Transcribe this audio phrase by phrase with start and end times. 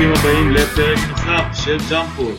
[0.00, 2.36] וברוכים הבאים לפרק נוסף של ג'אמפוד.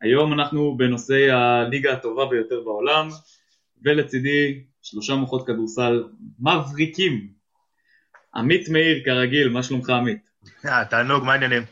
[0.00, 3.08] היום אנחנו בנושא הליגה הטובה ביותר בעולם,
[3.84, 6.04] ולצידי שלושה מוחות כדורסל
[6.40, 7.28] מבריקים.
[8.34, 10.30] עמית מאיר כרגיל, מה שלומך עמית?
[10.66, 11.62] אה, תענוג, מה העניינים?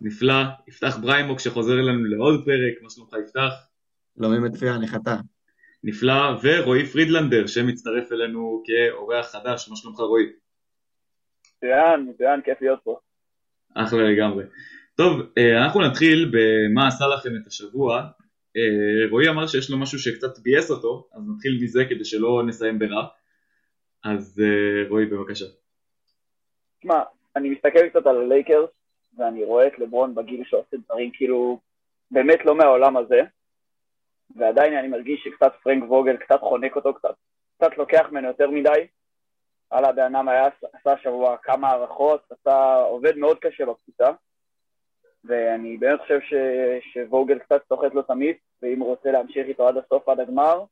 [0.00, 0.42] נפלא.
[0.68, 3.52] יפתח בריימוק שחוזר אלינו לעוד פרק, מה שלומך יפתח?
[4.18, 5.16] שלומי מצוין, איך אתה?
[5.84, 6.38] נפלא.
[6.42, 10.24] ורועי פרידלנדר שמצטרף אלינו כאורח חדש, מה שלומך רועי?
[11.56, 12.98] מצוין, מצוין, כיף להיות פה.
[13.76, 14.44] אחלה לגמרי.
[14.96, 18.02] טוב, אה, אנחנו נתחיל במה עשה לכם את השבוע.
[18.56, 22.78] אה, רועי אמר שיש לו משהו שקצת ביאס אותו, אז נתחיל מזה כדי שלא נסיים
[22.78, 23.06] ברע.
[24.04, 25.44] אז אה, רועי בבקשה.
[26.78, 27.02] תשמע,
[27.36, 28.70] אני מסתכל קצת על הלייקרס,
[29.18, 31.60] ואני רואה את לברון בגיל שעושה דברים כאילו
[32.10, 33.20] באמת לא מהעולם הזה,
[34.36, 37.14] ועדיין אני מרגיש שקצת פרנק ווגל קצת חונק אותו, קצת,
[37.56, 38.86] קצת לוקח ממנו יותר מדי.
[39.72, 44.10] וואלה, הבן אדם היה, עשה השבוע כמה הערכות, עשה, עובד מאוד קשה בקבוצה,
[45.24, 46.34] ואני באמת חושב ש,
[46.92, 50.64] שווגל קצת סוחט לו את המיס, ואם הוא רוצה להמשיך איתו עד הסוף, עד הגמר,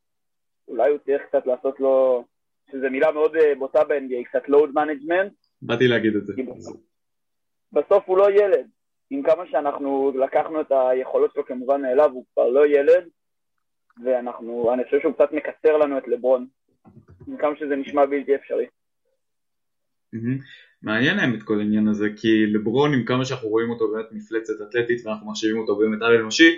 [0.69, 2.25] אולי הוא צריך קצת לעשות לו,
[2.73, 5.31] שזו מילה מאוד אה, בוטה ב-NBA, קצת load management.
[5.63, 6.33] באתי להגיד את זה.
[7.73, 8.69] בסוף הוא לא ילד.
[9.11, 13.09] עם כמה שאנחנו לקחנו את היכולות שלו כמובן מאליו, הוא כבר לא ילד,
[14.05, 16.47] ואנחנו, אני חושב שהוא קצת מקצר לנו את לברון,
[17.29, 18.67] עם כמה שזה נשמע בלתי אפשרי.
[20.83, 25.07] מעניין האמת כל העניין הזה, כי לברון עם כמה שאנחנו רואים אותו באמת מפלצת אתלטית
[25.07, 26.51] ואנחנו מחשיבים אותו באמת על אנושי,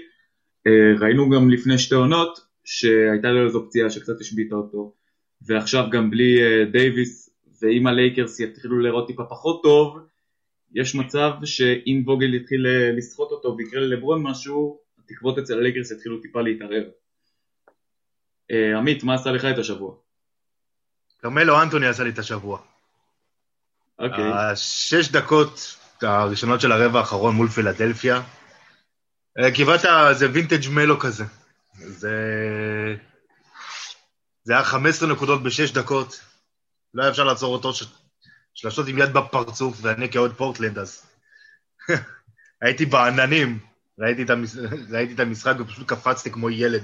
[0.66, 4.92] אה, ראינו גם לפני שתי עונות שהייתה לו איזו פציעה שקצת השביתה אותו,
[5.42, 7.30] ועכשיו גם בלי אה, דייוויס,
[7.62, 9.98] ואם הלייקרס יתחילו לראות טיפה פחות טוב,
[10.74, 16.20] יש מצב שאם ווגל יתחיל אה, לסחוט אותו ויקרה ללברון משהו, התקוות אצל הלייקרס יתחילו
[16.20, 16.84] טיפה להתערער.
[18.78, 19.94] עמית, מה עשה לך את השבוע?
[21.18, 22.75] כרמלו אנטוני עשה לי את השבוע.
[23.98, 24.32] אוקיי.
[24.32, 28.22] השש דקות הראשונות של הרבע האחרון מול פילדלפיה,
[29.54, 31.24] קיבלת איזה וינטג' מלו כזה.
[31.74, 32.14] זה...
[34.44, 36.20] זה היה 15 נקודות בשש דקות,
[36.94, 37.84] לא היה אפשר לעצור אותו, ש...
[38.54, 41.06] שלשות עם יד בפרצוף, ואני כאוהד פורטלנד אז.
[42.62, 43.58] הייתי בעננים,
[43.98, 44.50] ראיתי את, המש...
[44.92, 46.82] ראיתי את המשחק ופשוט קפצתי כמו ילד.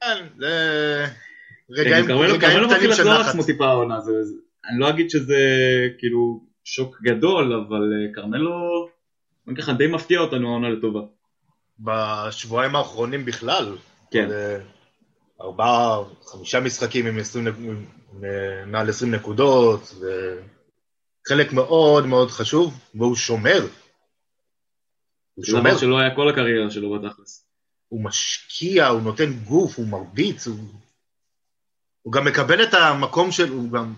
[0.00, 1.06] כן, זה...
[1.70, 2.04] רגעים
[2.68, 3.34] קטנים של נחת.
[4.68, 5.38] אני לא אגיד שזה
[5.98, 8.88] כאילו שוק גדול, אבל אה, כרמלו
[9.58, 11.00] ככה די מפתיע אותנו העונה לטובה.
[11.78, 13.76] בשבועיים האחרונים בכלל.
[14.10, 14.28] כן.
[15.40, 17.46] ארבעה, חמישה משחקים עם 20,
[18.66, 23.66] מעל 20 נקודות, וחלק מאוד מאוד חשוב, והוא שומר.
[25.34, 25.78] הוא שומר.
[25.78, 27.46] שלא היה כל הקריירה שלו בתכלס.
[27.88, 30.56] הוא משקיע, הוא נותן גוף, הוא מרביץ, הוא...
[32.02, 33.48] הוא גם מקבל את המקום של...
[33.48, 33.94] הוא גם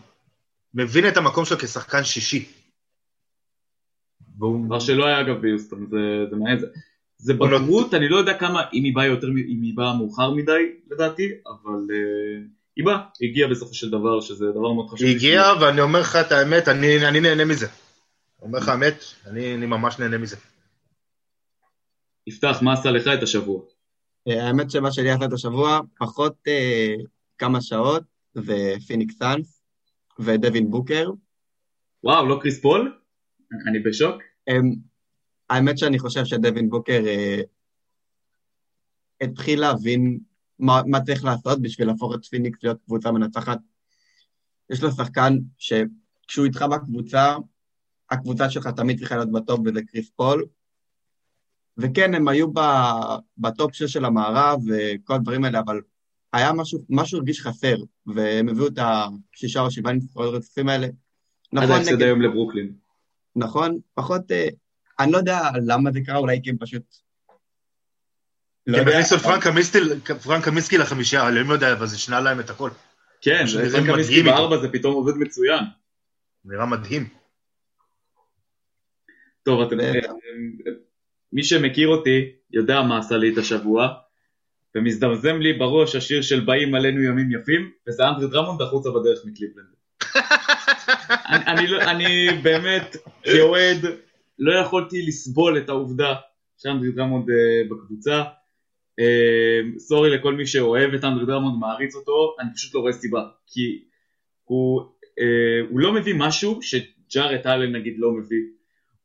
[0.75, 2.49] מבין את המקום שלו כשחקן שישי.
[4.67, 5.87] דבר שלא היה אגב ביוסטון,
[6.31, 6.59] זה מעניין.
[7.23, 10.73] זה בגרות, אני לא יודע כמה, אם היא באה יותר, אם היא באה מאוחר מדי
[10.91, 12.43] לדעתי, אבל uh,
[12.77, 15.07] היא באה, היא הגיעה בסופו של דבר, שזה דבר מאוד חשוב.
[15.07, 17.67] היא הגיעה, ואני אומר לך את האמת, אני, אני נהנה מזה.
[18.43, 20.37] אומר לך האמת, אני, אני ממש נהנה מזה.
[22.27, 23.63] יפתח, מה עשה לך את השבוע?
[24.29, 27.07] אה, האמת שמה שלי עשה את השבוע, פחות אה,
[27.39, 28.03] כמה שעות,
[28.37, 29.62] ופיניקס סאנס,
[30.19, 31.11] ודווין בוקר.
[32.05, 32.99] וואו, לא קריס פול?
[33.69, 34.23] אני בשוק.
[34.51, 34.77] אממ,
[35.51, 37.43] האמת שאני חושב שדווין בוקר אה,
[39.21, 40.21] התחיל להבין
[40.59, 43.59] מה, מה צריך לעשות בשביל להפוך את פיניקס להיות קבוצה מנצחת.
[44.71, 47.37] יש לו שחקן שכשהוא איתך בקבוצה,
[48.11, 50.47] הקבוצה שלך תמיד צריכה להיות ב top וזה קריס פול.
[51.79, 52.47] וכן, הם היו
[53.39, 55.81] ב top 6 של המערב וכל הדברים האלה, אבל
[56.33, 57.77] היה משהו, משהו הרגיש חסר,
[58.07, 60.87] והם הביאו את השישה או שבעה ניצחונות רצופים האלה.
[61.53, 62.73] נכון, עד ההפסד היום לברוקלין.
[63.37, 64.49] נכון, פחות, אה,
[65.01, 66.83] אני לא יודע למה זה קרה, אולי כי הם פשוט...
[68.67, 69.23] לא הם הכניסו את
[70.23, 70.49] פרנק
[70.79, 72.71] לחמישייה, אלוהים לא יודע, אבל זה שינה להם את הכל.
[73.21, 75.65] כן, פרנק קמיסקי בארבע זה פתאום עובד מצוין.
[76.45, 77.09] נראה מדהים.
[79.43, 79.81] טוב, אתם...
[79.81, 79.93] אה,
[81.33, 84.02] מי שמכיר אותי יודע מה עשה לי את השבוע.
[84.75, 89.67] ומזדמזם לי בראש השיר של באים עלינו ימים יפים, וזה אנדרי דרמונד החוצה בדרך מקליבלנד.
[91.33, 93.79] אני, אני, לא- אני באמת, כאוהד,
[94.39, 96.15] לא יכולתי לסבול את העובדה
[96.59, 97.33] שאנדרי דרמונד אה,
[97.71, 98.23] בקבוצה.
[99.01, 103.23] אה, sorry לכל מי שאוהב את אנדרי דרמונד, מעריץ אותו, אני פשוט לא רואה סיבה.
[103.47, 103.85] כי
[104.45, 108.43] הוא, אה, הוא לא מביא משהו שג'ארט אלן נגיד לא מביא.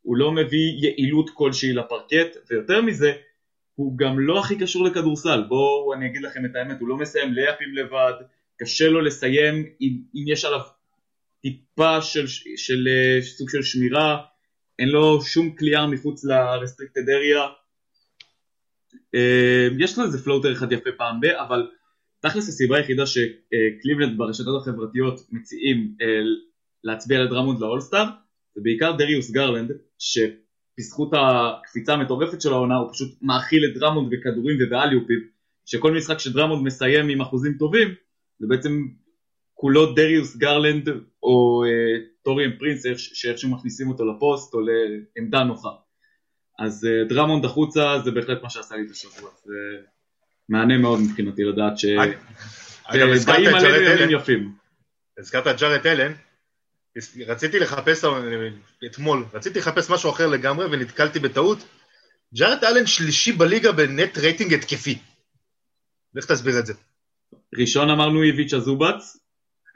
[0.01, 3.13] הוא לא מביא יעילות כלשהי לפרקט, ויותר מזה,
[3.77, 7.33] הוא גם לא הכי קשור לכדורסל, בואו אני אגיד לכם את האמת, הוא לא מסיים
[7.33, 8.13] לייאפים לבד,
[8.59, 10.59] קשה לו לסיים אם, אם יש עליו
[11.41, 12.87] טיפה של, של, של
[13.21, 14.17] סוג של שמירה,
[14.79, 17.47] אין לו שום קליעה מחוץ ל restricted area.
[19.15, 21.67] אה, יש לו איזה floater אחד יפה פעם ב, אבל
[22.19, 26.07] תכלס הסיבה היחידה שקליבלנד ברשתות החברתיות מציעים אה,
[26.83, 28.05] להצביע לדרמונד לאולסטאר
[28.55, 29.71] זה בעיקר דריוס גרלנד
[30.77, 35.19] שבזכות הקפיצה המטורפת של העונה הוא פשוט מאכיל את דרמונד בכדורים ובאליופים
[35.65, 37.87] שכל משחק שדרמונד מסיים עם אחוזים טובים
[38.39, 38.87] זה בעצם
[39.53, 40.89] כולו דריוס גרלנד
[41.23, 45.69] או אה, טוריאן פרינס שאיכשהו מכניסים אותו לפוסט או לעמדה נוחה.
[46.59, 49.53] אז אה, דרמונד החוצה זה בהחלט מה שעשה לי את השבוע זה
[50.49, 51.85] מהנה מאוד מבחינתי לדעת ש...
[52.83, 54.49] אגב, הזכרת את ג'רד ימים אלן,
[55.19, 56.11] הזכרת את ג'ארט אלן,
[57.27, 58.03] רציתי לחפש
[58.85, 61.57] אתמול, רציתי לחפש משהו אחר לגמרי ונתקלתי בטעות.
[62.33, 64.99] ג'ארט אלן שלישי בליגה ב net rating התקפי.
[66.13, 66.73] לך תסביר את זה.
[67.59, 69.17] ראשון אמרנו איביץ' זובץ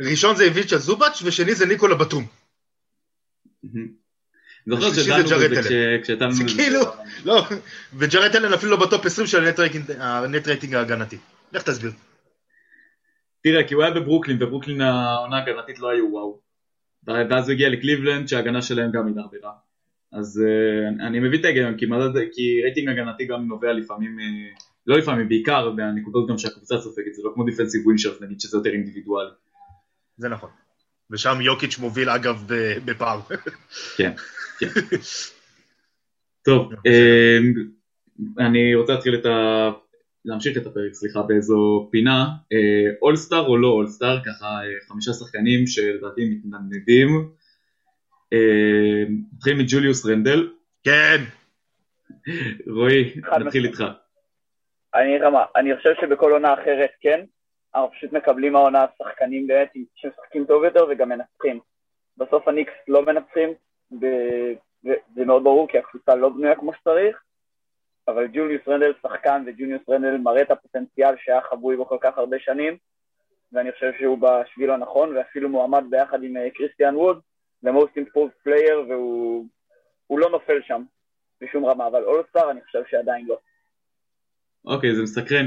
[0.01, 2.27] ראשון זה איביצ'ה זובץ' ושני זה ניקולה בטום.
[4.67, 5.62] זוכר שדנו בזה אלן.
[5.63, 6.31] כש- כשהטלנו...
[6.31, 6.44] זה.
[6.56, 6.79] כאילו,
[7.25, 7.44] לא,
[7.94, 9.59] וג'ארט אלן אפילו לא ב top 20 של ה net
[10.48, 11.17] rating- ההגנתי.
[11.53, 11.91] לך תסביר.
[13.44, 16.50] תראה, כי הוא היה בברוקלין, וברוקלין העונה ההגנתית לא היו וואו.
[17.07, 19.51] ואז הוא הגיע לקליבלנד, שההגנה שלהם גם הידרדרה.
[20.13, 24.63] אז אה, אני מבין את ההיגיון, כי, מדד, כי רייטינג הגנתי גם נובע לפעמים, אה,
[24.88, 28.57] לא לפעמים, בעיקר מהנקודות גם שהקבוצה סופגת, זה לא כמו defensive win shares נגיד, שזה
[28.57, 29.30] יותר אינדיבידואלי.
[30.18, 30.50] זה נכון.
[31.12, 32.44] ושם יוקיץ' מוביל אגב
[32.86, 33.19] בפער.
[33.98, 34.12] כן,
[34.59, 34.68] כן.
[36.45, 37.38] טוב, אה,
[38.39, 39.69] אני רוצה להתחיל את ה...
[40.25, 42.25] להמשיך את הפרק, סליחה, באיזו פינה,
[43.01, 47.07] אולסטאר או לא אולסטאר, ככה אה, חמישה שחקנים שלדעתי מתנדנדים.
[48.33, 49.03] אה,
[49.33, 50.50] נתחיל מג'וליוס רנדל,
[50.83, 51.18] כן,
[52.68, 53.65] רועי, נתחיל.
[53.65, 53.83] איתך.
[54.95, 57.25] אני אגיד לך מה, אני חושב שבכל עונה אחרת כן,
[57.75, 61.59] אנחנו פשוט מקבלים העונה שחקנים באמת שמשחקים טוב יותר וגם מנצחים.
[62.17, 63.50] בסוף הניקס לא מנצחים,
[64.01, 64.53] ו-
[64.85, 67.21] וזה מאוד ברור כי הקבוצה לא בנויה כמו שצריך,
[68.07, 72.38] אבל ג'וליוס רנדל שחקן וג'וליוס רנדל מראה את הפוטנציאל שהיה חבוי בו כל כך הרבה
[72.39, 72.77] שנים,
[73.51, 77.19] ואני חושב שהוא בשביל הנכון, ואפילו מועמד ביחד עם אה, קריסטיאן ווד
[77.63, 79.45] ל-most player, והוא
[80.07, 80.83] הוא לא נופל שם
[81.42, 83.38] בשום רמה, אבל אולסטאר אני חושב שעדיין לא.
[84.65, 85.45] אוקיי, זה מסקרן,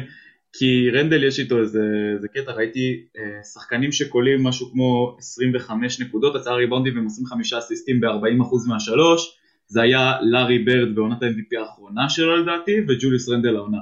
[0.53, 1.85] כי רנדל יש איתו איזה,
[2.15, 8.01] איזה קטע, ראיתי אה, שחקנים שקולעים משהו כמו 25 נקודות, תשעה ריבאונדים עם 25 אסיסטים
[8.01, 13.79] ב-40% מהשלוש, זה היה לארי ברד בעונת ה-MVP האחרונה שלו לדעתי, וג'וליוס רנדל העונה.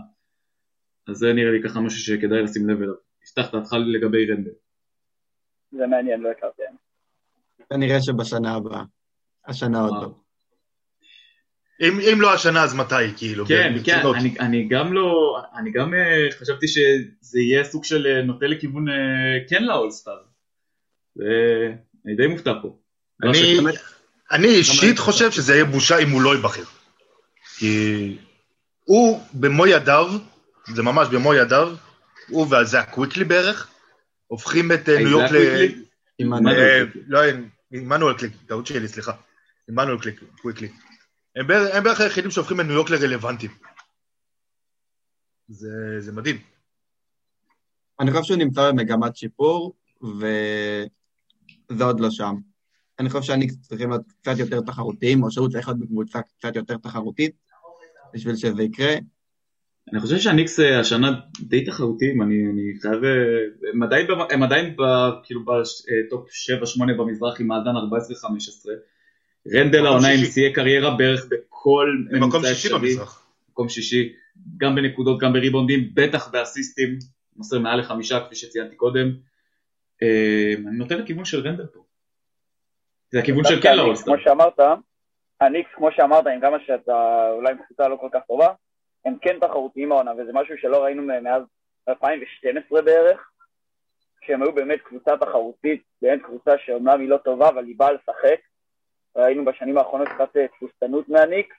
[1.09, 2.95] אז זה נראה לי ככה משהו שכדאי לשים לב אליו.
[3.25, 4.51] יפתח דעתך לגבי רנדל.
[5.73, 6.63] זה מעניין, לא הכרתי.
[7.73, 8.83] כנראה שבשנה הבאה.
[9.47, 10.15] השנה עוד לא.
[11.81, 13.47] אם, אם לא השנה אז מתי, כאילו?
[13.47, 14.01] כן, כן.
[14.21, 18.89] אני, אני גם לא, אני גם אה, חשבתי שזה יהיה סוג של אה, נוטה לכיוון
[18.89, 18.95] אה,
[19.49, 20.19] כן לאולסטאר.
[21.15, 21.75] זה-
[22.07, 22.79] אני די מופתע פה.
[23.21, 24.02] לא אני, ש-
[24.33, 26.65] אני אישית חושב שזה יהיה בושה אם הוא לא ייבחר.
[27.57, 28.19] כי
[28.85, 30.07] הוא במו ידיו,
[30.75, 31.75] זה ממש במו ידיו,
[32.29, 33.71] הוא וזה הקוויקלי בערך,
[34.27, 35.43] הופכים את אה, ניו יורק זה ל...
[36.49, 37.01] אה, זה?
[37.07, 37.21] לא,
[37.73, 39.13] עמנואל קליק, טעות שלי, סליחה.
[39.69, 40.69] עמנואל קליק, קוויקלי.
[41.37, 41.47] הם
[41.85, 43.53] בערך- היחידים שהופכים את ניו יורק לרלוונטיים.
[45.49, 45.69] זה
[46.01, 46.39] זה מדהים.
[48.01, 50.89] אני חושב שהוא נמצא במגמת שיפור, וזה
[51.85, 52.35] עוד לא שם.
[53.03, 56.77] אני חושב שהניקס צריכים להיות קצת יותר תחרותיים, או שהוא צריך להיות בקבוצה קצת יותר
[56.77, 57.33] תחרותית,
[58.15, 58.95] בשביל שזה יקרה.
[59.93, 63.05] אני חושב שהניקס אה, השנה די תחרותיים, אני, אני חייב...
[63.05, 63.11] אה,
[63.73, 64.83] הם עדיין, הם עדיין ב,
[65.25, 66.29] כאילו ב top
[66.79, 68.69] 7-8 במזרח עם מאזן 14-15.
[69.55, 70.25] רנדל העונה עם.
[70.25, 72.81] שיאי קריירה בערך בכל הם מקום ממוצע שישי אפשרי.
[72.81, 73.27] במזרח.
[73.51, 74.13] מקום שישי,
[74.57, 76.99] גם בנקודות, גם בריבאונדים, בטח באסיסטים,
[77.37, 79.13] מוסר מעל לחמישה כפי שציינתי קודם.
[80.03, 81.82] אה, אני נותן לכיוון של רנדל פה.
[83.13, 84.15] זה הכיוון של כן לאולסטאר.
[84.15, 84.61] כמו שאמרת,
[85.41, 88.49] הניקס, כמו שאמרת, עם כמה שאתה אולי עם קבוצה לא כל כך טובה,
[89.05, 91.43] הם כן תחרותיים העונה, וזה משהו שלא ראינו מאז
[91.89, 93.31] 2012 בערך,
[94.27, 98.41] שהם היו באמת קבוצה תחרותית, באמת קבוצה שאומנם היא לא טובה, אבל היא באה לשחק.
[99.17, 101.57] ראינו בשנים האחרונות קצת אה, תבוסתנות מהניקס,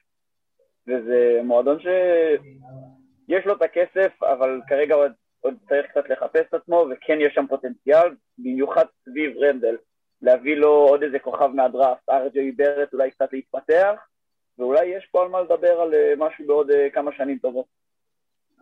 [0.88, 6.86] וזה מועדון שיש לו את הכסף, אבל כרגע עוד, עוד צריך קצת לחפש את עצמו,
[6.90, 9.76] וכן יש שם פוטנציאל, במיוחד סביב רנדל.
[10.22, 13.94] להביא לו עוד איזה כוכב מהדראפט, ארג'יי בארט אולי קצת להתפתח,
[14.58, 17.66] ואולי יש פה על מה לדבר על אה, משהו בעוד אה, כמה שנים טובות.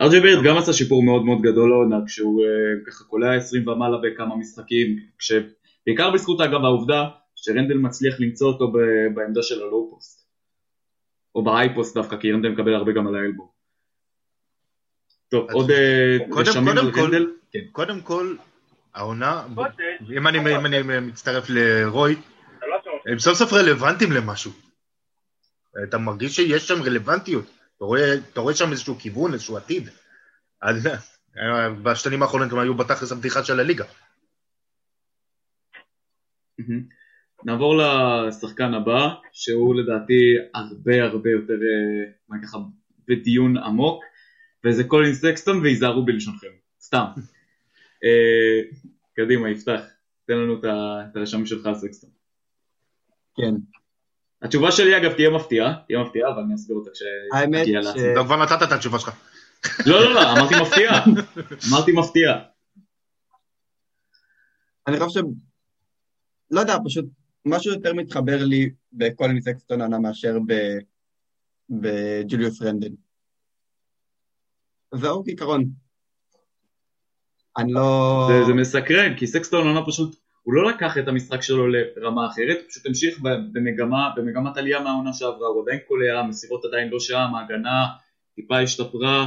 [0.01, 2.49] ארג'יי בארט גם עשה שיפור מאוד מאוד גדול לעונה, כשהוא אה,
[2.87, 5.33] ככה קולע 20 ומעלה בכמה משחקים, כש...
[5.87, 8.73] בעיקר בזכות אגב העובדה שרנדל מצליח למצוא אותו
[9.15, 10.27] בעמדה של ה low post.
[11.35, 13.53] או ב high post דווקא, כי רנדל מקבל הרבה גם על ה elbow.
[15.29, 15.71] טוב, עוד
[16.29, 17.33] קודם על רנדל?
[17.53, 17.59] כן.
[17.73, 18.35] קודם כל,
[18.95, 19.47] העונה,
[20.17, 22.17] אם אני, אם אני מצטרף לרוי,
[23.07, 24.53] הם סוף סוף רלוונטיים למשהו.
[25.89, 27.45] אתה מרגיש שיש שם רלוונטיות.
[27.77, 29.89] אתה רואה, אתה רואה שם איזשהו כיוון, איזשהו עתיד.
[30.63, 30.87] אז
[31.39, 33.85] אה, בשנים האחרונות הם היו בתכלס הבדיחה של הליגה.
[37.45, 42.59] נעבור לשחקן הבא, שהוא לדעתי הרבה הרבה יותר, אה, מה ככה,
[43.09, 44.05] בדיון עמוק,
[44.65, 47.05] וזה קולין סקסטון, והיזהרו בלשונכם, סתם.
[48.05, 48.61] אה,
[49.17, 49.81] קדימה, יפתח,
[50.27, 50.65] תן לנו את
[51.17, 52.11] הרשמים שלך על סקסטון.
[53.37, 53.55] כן.
[54.43, 57.03] התשובה שלי אגב תהיה מפתיעה, תהיה מפתיעה, אבל אני אסביר אותה ש-
[57.81, 58.13] לעצמי.
[58.13, 59.11] אתה כבר נתת את התשובה שלך.
[59.87, 61.05] לא, לא, לא, אמרתי מפתיעה,
[61.71, 62.43] אמרתי מפתיעה.
[64.87, 65.25] אני חושב ש...
[66.51, 67.05] לא יודע, פשוט
[67.45, 70.53] משהו יותר מתחבר לי בקולין סקסטון ענה מאשר ב...
[71.71, 72.91] בג'וליוס רנדל.
[74.95, 75.65] זהו כעיקרון.
[77.59, 78.29] אני לא...
[78.29, 82.57] זה, זה מסקרן, כי סקסטון עונה פשוט, הוא לא לקח את המשחק שלו לרמה אחרת,
[82.61, 83.19] הוא פשוט המשיך
[83.53, 87.87] במגמה, במגמת עלייה מהעונה שעברה, הוא עדיין קולע, המסירות עדיין לא שם, ההגנה
[88.35, 89.27] טיפה השתפרה,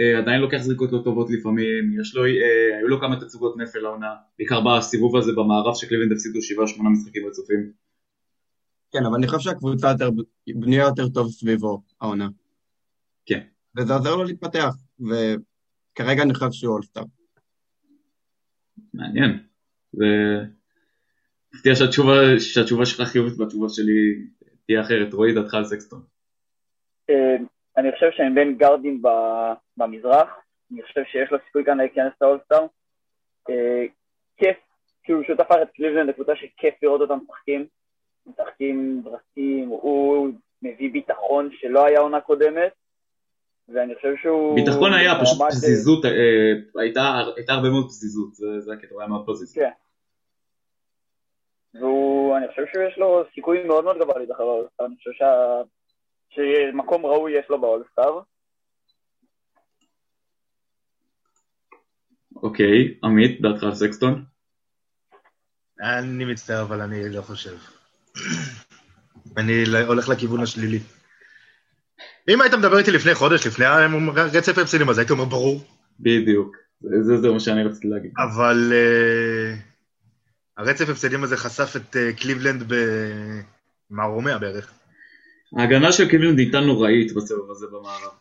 [0.00, 3.78] אה, עדיין לוקח זריקות לא טובות לפעמים, יש לו, אה, היו לו כמה תצוגות נפל
[3.78, 7.72] לעונה, בעיקר בסיבוב הזה במערב שקליבלנד הפסידו 7-8 משחקים רצופים.
[8.92, 10.10] כן, אבל אני חושב שהקבוצה יותר
[10.54, 12.28] בנויה יותר טוב סביבו, העונה.
[13.26, 13.40] כן.
[13.76, 17.02] וזה עוזר לו להתפתח, וכרגע אני חושב שהוא אולסטאר.
[18.94, 19.38] מעניין.
[19.92, 20.06] זה...
[21.54, 24.26] מפתיע שהתשובה, שהתשובה שלך חיובית והתשובה שלי
[24.66, 25.12] תהיה אחרת.
[25.12, 26.00] רועי דעתך על סקסטון.
[27.10, 27.36] אה,
[27.76, 29.02] אני חושב שהם בין גארדים
[29.76, 30.28] במזרח,
[30.72, 32.66] אני חושב שיש לו סיכוי כאן להיכנס לאולסטאר.
[33.50, 33.84] אה,
[34.36, 34.56] כיף,
[35.02, 37.66] כאילו שהוא תפר את קליבלנד לקבוצה שכיף לראות אותם משחקים,
[38.26, 42.72] משחקים דרסטיים, הוא מביא ביטחון שלא היה עונה קודמת,
[43.74, 44.54] ואני חושב שהוא...
[44.56, 46.10] ביטחון היה, פשוט מועמד- פזיזות, אה,
[46.82, 47.02] הייתה,
[47.36, 49.54] הייתה הרבה מאוד פזיזות, זה, זה הקטע, הוא היה מאוד פזיז.
[49.54, 49.70] כן.
[51.74, 55.26] והוא, אני חושב שיש לו סיכוי מאוד מאוד גבוה להיזכר באולסטאר, אני חושב שה...
[56.30, 58.20] שמקום ראוי יש לו באולסטאר.
[62.36, 64.24] אוקיי, עמית, דעתך על סקסטון?
[65.80, 67.56] אני מצטער, אבל אני לא חושב.
[69.38, 69.52] אני
[69.86, 70.78] הולך לכיוון השלילי.
[72.28, 75.64] אם היית מדבר איתי לפני חודש, לפני הרצף הפסידים, אז הייתי אומר ברור.
[76.00, 76.56] בדיוק.
[76.80, 78.12] זה, זה, זה מה שאני רציתי להגיד.
[78.18, 79.58] אבל uh,
[80.56, 82.72] הרצף הפסדים הזה חשף את uh, קליבלנד
[83.90, 84.72] במערומיה בערך.
[85.58, 88.12] ההגנה של קליבלנד הייתה נוראית בסבב הזה במערב.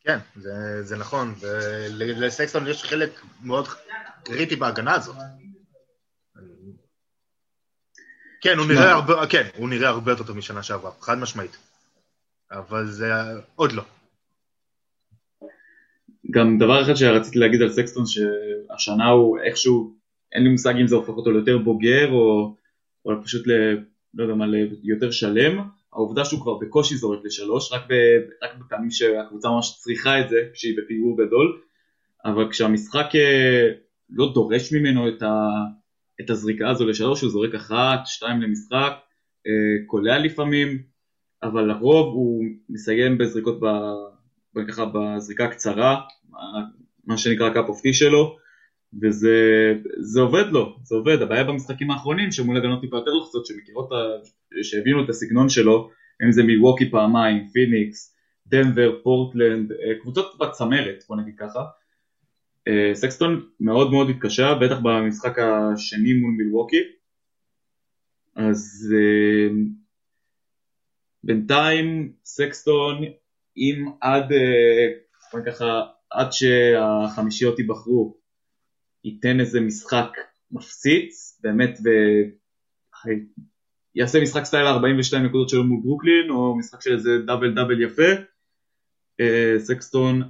[0.00, 3.68] כן, זה, זה נכון, ולסקסטון יש חלק מאוד
[4.24, 5.16] קריטי בהגנה הזאת.
[8.40, 11.56] כן, הוא נראה הרבה, כן, הוא נראה הרבה יותר טוב משנה שעברה, חד משמעית.
[12.58, 13.06] אבל זה
[13.54, 13.82] עוד לא.
[16.30, 19.94] גם דבר אחד שרציתי להגיד על סקסטון, שהשנה הוא איכשהו,
[20.32, 22.56] אין לי מושג אם זה הופך אותו ליותר בוגר, או,
[23.04, 23.52] או פשוט ל...
[24.14, 24.46] לא יודע מה,
[24.82, 25.58] ליותר שלם.
[25.92, 27.92] העובדה שהוא כבר בקושי זורק לשלוש, רק, ב,
[28.44, 31.60] רק בפעמים שהקבוצה ממש צריכה את זה, כשהיא בפיגור גדול,
[32.24, 33.68] אבל כשהמשחק אה,
[34.10, 35.48] לא דורש ממנו את, ה,
[36.20, 38.92] את הזריקה הזו לשלוש, הוא זורק אחת, שתיים למשחק,
[39.46, 40.93] אה, קולע לפעמים,
[41.44, 43.66] אבל לרוב הוא מסיים בזריקות ב...
[44.68, 46.00] ככה בזריקה קצרה,
[47.06, 48.36] מה שנקרא קאפ אופטי שלו,
[49.02, 49.36] וזה
[49.98, 51.22] זה עובד לו, זה עובד.
[51.22, 54.26] הבעיה במשחקים האחרונים שמול הגנות טיפה יותר לחוצות, שמכירות, ה-
[54.62, 55.90] שהבינו את הסגנון שלו,
[56.26, 61.64] אם זה מילווקי פעמיים, פיניקס, דנבר, פורטלנד, אה, קבוצות בצמרת, בוא נגיד ככה.
[62.68, 66.82] אה, סקסטון מאוד מאוד התקשה, בטח במשחק השני מול מילווקי.
[68.36, 69.48] אז אה,
[71.24, 73.04] בינתיים סקסטון
[73.56, 78.16] אם עד, אה, ככה, עד שהחמישיות ייבחרו,
[79.04, 80.10] ייתן איזה משחק
[80.50, 81.88] מפציץ, באמת, ו...
[83.94, 88.10] יעשה משחק סטייל 42 נקודות שלו מול ברוקלין, או משחק של איזה דאבל דאבל יפה,
[89.20, 90.22] אה, סקסטון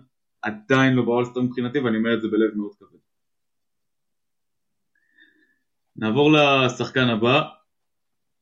[0.43, 2.99] עדיין לא באולסטר מבחינתי, ואני אומר את זה בלב מאוד כבד.
[5.97, 7.43] נעבור לשחקן הבא,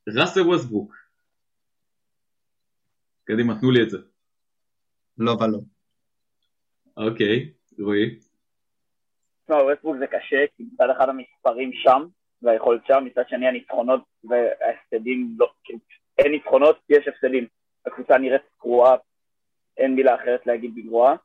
[0.09, 1.01] ראסל ווסטברוק.
[3.33, 3.99] קדימה, תנו לי את זה.
[5.19, 5.59] לא ולא.
[6.97, 8.19] אוקיי, רועי.
[9.45, 12.03] תשמע, ווסטברוק זה קשה, כי מצד אחד המספרים שם,
[12.43, 15.79] והיכולת שם, מצד שני הניצחונות וההפסדים לא, כאילו,
[16.19, 17.47] אין ניצחונות, יש הפסדים.
[17.87, 18.97] הקבוצה נראית גרועה,
[19.77, 21.17] אין מילה אחרת להגיד מגרועה.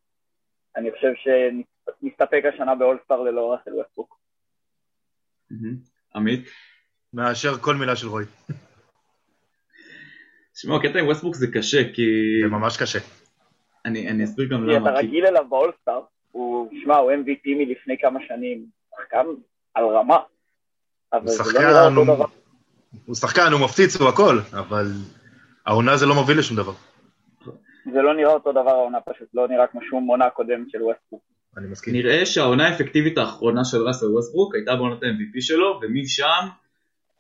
[0.75, 4.19] אני חושב שנסתפק השנה באולסטאר ללא ראסל ווסטברוק.
[6.15, 6.49] עמית?
[7.13, 8.25] מאשר כל מילה של רועי.
[10.57, 12.01] תשמעו, הקטע עם ווסטברוק זה קשה, כי...
[12.43, 12.99] זה ממש קשה.
[13.85, 14.89] אני, אני אסביר גם כי למה.
[14.89, 18.65] אתה רגיל אליו באולסטאר, הוא, שמע, הוא MVP מלפני כמה שנים,
[18.97, 19.25] שחקן
[19.73, 20.17] על רמה.
[21.13, 21.93] אבל הוא לא שחקן,
[23.05, 24.85] הוא- שחקן, הוא מפציץ, הוא הכל, אבל
[25.65, 26.73] העונה זה לא מוביל לשום דבר.
[27.93, 31.21] זה לא נראה אותו דבר העונה פשוט, לא נראה כמו שום עונה קודמת של ווסטברוק.
[31.57, 31.93] אני מסכים.
[31.93, 36.47] נראה שהעונה האפקטיבית האחרונה של ראסל ווסטברוק הייתה בעונת ה-MVP שלו, ומשם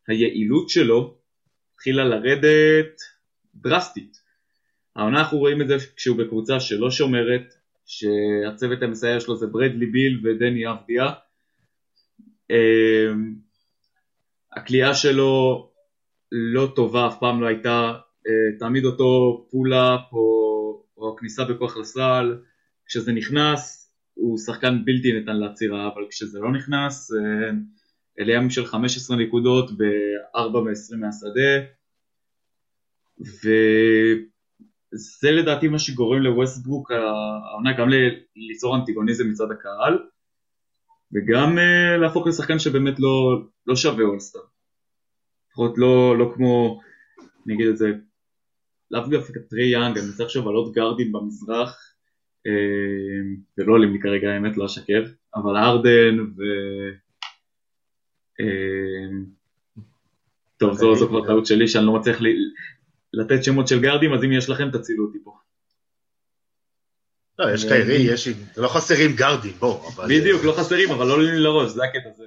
[0.07, 1.13] היעילות שלו
[1.75, 3.16] התחילה לרדת
[3.61, 4.17] דרסטית.
[4.95, 7.53] העונה אנחנו רואים את זה כשהוא בקבוצה שלא שומרת,
[7.85, 11.13] שהצוות המסייע שלו זה ברדלי ביל ודני אבדיה.
[12.49, 13.35] אמ,
[14.53, 15.69] הקליעה שלו
[16.31, 17.93] לא טובה, אף פעם לא הייתה,
[18.27, 22.37] אה, תעמיד אותו pull-up או, או הכניסה בכוח לסל,
[22.85, 27.49] כשזה נכנס הוא שחקן בלתי ניתן לעצירה, אבל כשזה לא נכנס, אה,
[28.19, 31.76] אלה ימים של 15 נקודות ב-4 מ-20 מהשדה,
[33.19, 33.71] וזה
[35.31, 37.89] לדעתי מה שגורם לווסטברוק העונה גם
[38.35, 39.99] ליצור אנטיגוניזם מצד הקהל,
[41.13, 44.41] וגם אה, להפוך לשחקן שבאמת לא, לא שווה אולסטאר.
[45.49, 46.81] לפחות לא, לא כמו,
[47.45, 47.91] אני אגיד את זה,
[48.91, 51.93] לאו דווקא טרי יאנג, אני רוצה לחשוב על עוד גארדים במזרח,
[52.47, 52.51] אה,
[53.57, 55.03] ולא עולים לי כרגע האמת לא אשקר,
[55.35, 56.41] אבל ארדן ו...
[58.39, 59.17] אה,
[60.57, 62.33] טוב, זו, זו כבר טעות שלי שאני לא מצליח לי,
[63.13, 65.37] לתת שמות של גארדים, אז אם יש לכם תצילו אותי פה.
[67.39, 68.27] לא, יש קיירי, יש...
[68.57, 69.87] לא חסרים גארדים, בוא.
[69.87, 70.05] אבל...
[70.05, 72.09] בדיוק, לא חסרים, אבל לא עולים לי לראש, זה הקטע.
[72.17, 72.25] זה...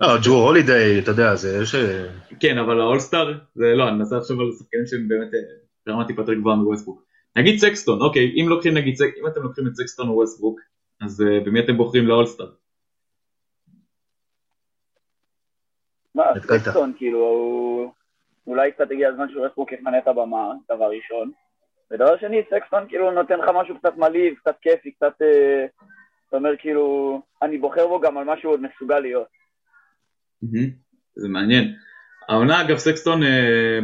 [0.00, 1.74] לא, ג'רו הולידיי, אתה יודע, זה יש...
[2.40, 5.28] כן, אבל האולסטאר, זה לא, אני מנסה לחשוב על שחקנים שהם באמת
[5.86, 7.02] ברמה טיפה יותר גבוהה מווסטברוק.
[7.36, 10.60] נגיד סקסטון, אוקיי, אם לוקחים נגיד, אם אתם לוקחים את סקסטון או ווסטברוק,
[11.00, 12.52] אז אה, במי אתם בוחרים לאולסטאר?
[16.14, 17.92] מה, סקסטון, כאילו,
[18.46, 21.30] אולי קצת הגיע הזמן שווסטברוק יפנה את הבמה, דבר ראשון.
[21.90, 25.22] ודבר שני, סקסטון כאילו נותן לך משהו קצת מלהיב, קצת כיפי, קצת...
[25.22, 25.66] אה,
[26.28, 29.26] אתה אומר כאילו, אני בוחר בו גם על מה שהוא עוד מסוגל להיות.
[31.14, 31.74] זה מעניין.
[32.28, 33.78] העונה אגב סקסטון אה,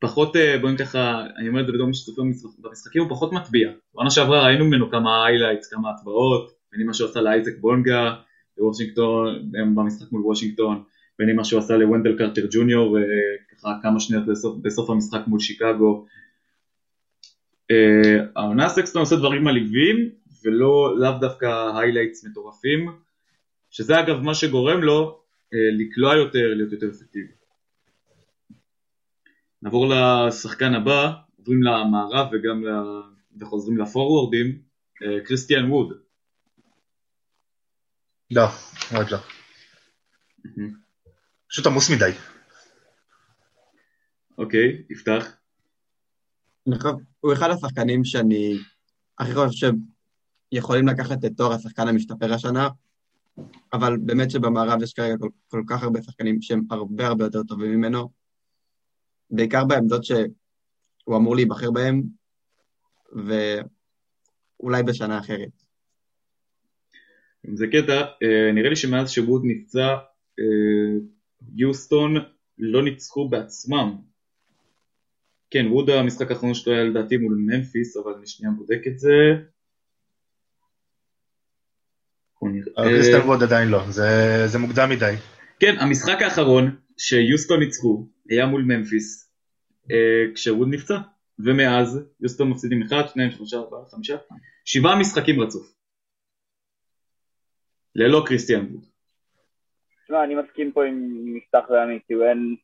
[0.00, 2.22] פחות, אה, בואי ככה, אני אומר את זה בתור מי שצופה
[2.58, 3.70] במשחקים, הוא פחות מטביע.
[3.94, 8.14] בעונה שעברה ראינו ממנו כמה highlights, כמה הטבעות, בין מה שהוא עשה לאייזק בונגה
[8.58, 10.82] בוושינגטון, במשחק מול וושינגטון,
[11.20, 13.02] בין מה שהוא עשה לוונדל קרטר ג'וניור, אה,
[13.50, 16.06] ככה כמה שניות בסוף, בסוף המשחק מול שיקגו.
[17.70, 20.10] אה, העונה סקסטון עושה דברים מלהיבים,
[20.44, 22.92] ולא לאו דווקא highlights מטורפים,
[23.70, 25.20] שזה אגב מה שגורם לו
[25.52, 27.32] לקלוע יותר, להיות יותר אפקטיבי.
[29.62, 32.68] נעבור לשחקן הבא, עוברים למערב וגם ל...
[33.40, 34.58] וחוזרים לפורוורדים,
[35.02, 35.92] אה, קריסטיאן ווד.
[38.30, 38.46] לא,
[38.96, 39.18] עוד לא.
[41.50, 42.10] פשוט עמוס מדי.
[44.38, 45.36] אוקיי, יפתח.
[47.20, 48.58] הוא אחד השחקנים שאני
[49.18, 49.72] הכי חושב
[50.54, 52.68] שיכולים לקחת את תואר השחקן המשתפר השנה,
[53.72, 57.70] אבל באמת שבמערב יש כרגע כל, כל כך הרבה שחקנים שהם הרבה הרבה יותר טובים
[57.70, 58.10] ממנו,
[59.30, 62.02] בעיקר בעמדות שהוא אמור להיבחר בהן,
[63.12, 65.62] ואולי בשנה אחרת.
[67.54, 69.96] זה קטע, אה, נראה לי שמאז שווד נפצע,
[70.38, 70.98] אה,
[71.54, 72.16] יוסטון
[72.58, 73.96] לא ניצחו בעצמם.
[75.50, 79.12] כן, ווד המשחק האחרון שלו היה לדעתי מול ממפיס, אבל אני שנייה בודק את זה.
[82.76, 85.14] קריסטל ווד עדיין לא, זה, זה מוקדם מדי.
[85.60, 89.30] כן, המשחק האחרון שיוסטון ניצחו היה מול ממפיס,
[89.90, 90.98] אה, כשווד נפצע,
[91.38, 94.10] ומאז יוסטון מפסידים 1, 2, 3, 4, 5,
[94.64, 95.72] 7 משחקים רצוף.
[97.94, 98.89] ללא קריסטיאן ווד.
[100.10, 102.56] תשמע, אני מסכים פה עם מפתח ועמית, כאילו אין...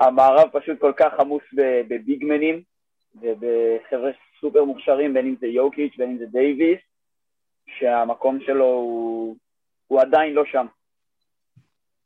[0.00, 1.42] המערב פשוט כל כך עמוס
[1.88, 2.62] בביגמנים
[3.14, 6.78] ובחבר'ה סופר מוכשרים, בין אם זה יוקיץ', בין אם זה דייוויס,
[7.78, 9.36] שהמקום שלו הוא,
[9.86, 10.66] הוא עדיין לא שם.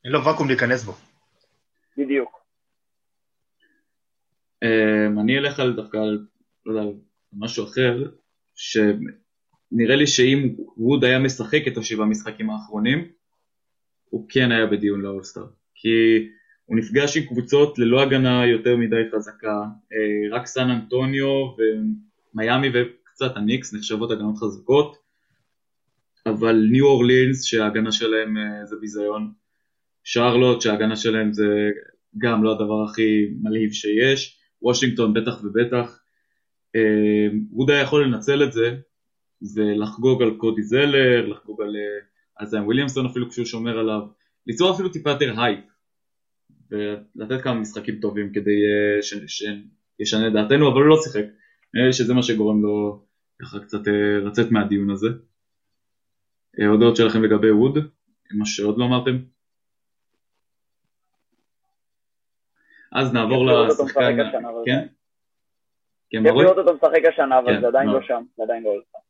[0.04, 0.92] אין לו ואקום להיכנס בו.
[1.96, 2.40] בדיוק.
[4.62, 6.26] אמ, אני אלך על דווקא על,
[6.66, 6.90] לא יודע,
[7.32, 8.10] משהו אחר,
[8.54, 13.16] שנראה לי שאם ווד היה משחק את השבעה משחקים האחרונים,
[14.16, 15.46] הוא כן היה בדיון לאולסטאר.
[15.74, 15.88] כי
[16.64, 23.36] הוא נפגש עם קבוצות ללא הגנה יותר מדי חזקה, אה, רק סן אנטוניו ומיאמי וקצת
[23.36, 24.96] הניקס נחשבות הגנות חזקות,
[26.26, 29.32] אבל ניו אורלינס שההגנה שלהם אה, זה ביזיון,
[30.04, 31.70] שרלוט שההגנה שלהם זה
[32.18, 36.00] גם לא הדבר הכי מלהיב שיש, וושינגטון בטח ובטח.
[36.76, 38.76] אה, ווד היה יכול לנצל את זה
[39.54, 41.76] ולחגוג על קודי זלר, לחגוג על
[42.40, 44.00] אה, וויליאמסון אפילו כשהוא שומר עליו,
[44.46, 45.64] ליצור אפילו טיפה יותר הייפ
[46.70, 51.24] ולתת כמה משחקים טובים כדי אה, שישנה דעתנו, אבל הוא לא שיחק.
[51.74, 53.04] לי שזה מה שגורם לו
[53.42, 53.80] ככה קצת
[54.26, 55.08] לצאת מהדיון הזה.
[56.68, 57.78] הודעות שלכם לגבי ווד,
[58.30, 59.18] מה שעוד לא אמרתם?
[62.92, 64.16] אז נעבור לשחקן...
[64.66, 64.86] כן?
[66.10, 66.42] כן, ברור?
[66.42, 67.88] לראות אותו משחק השנה, אבל כן, זה עדיין.
[67.88, 69.00] לא שם, זה עדיין לא אולסטאר.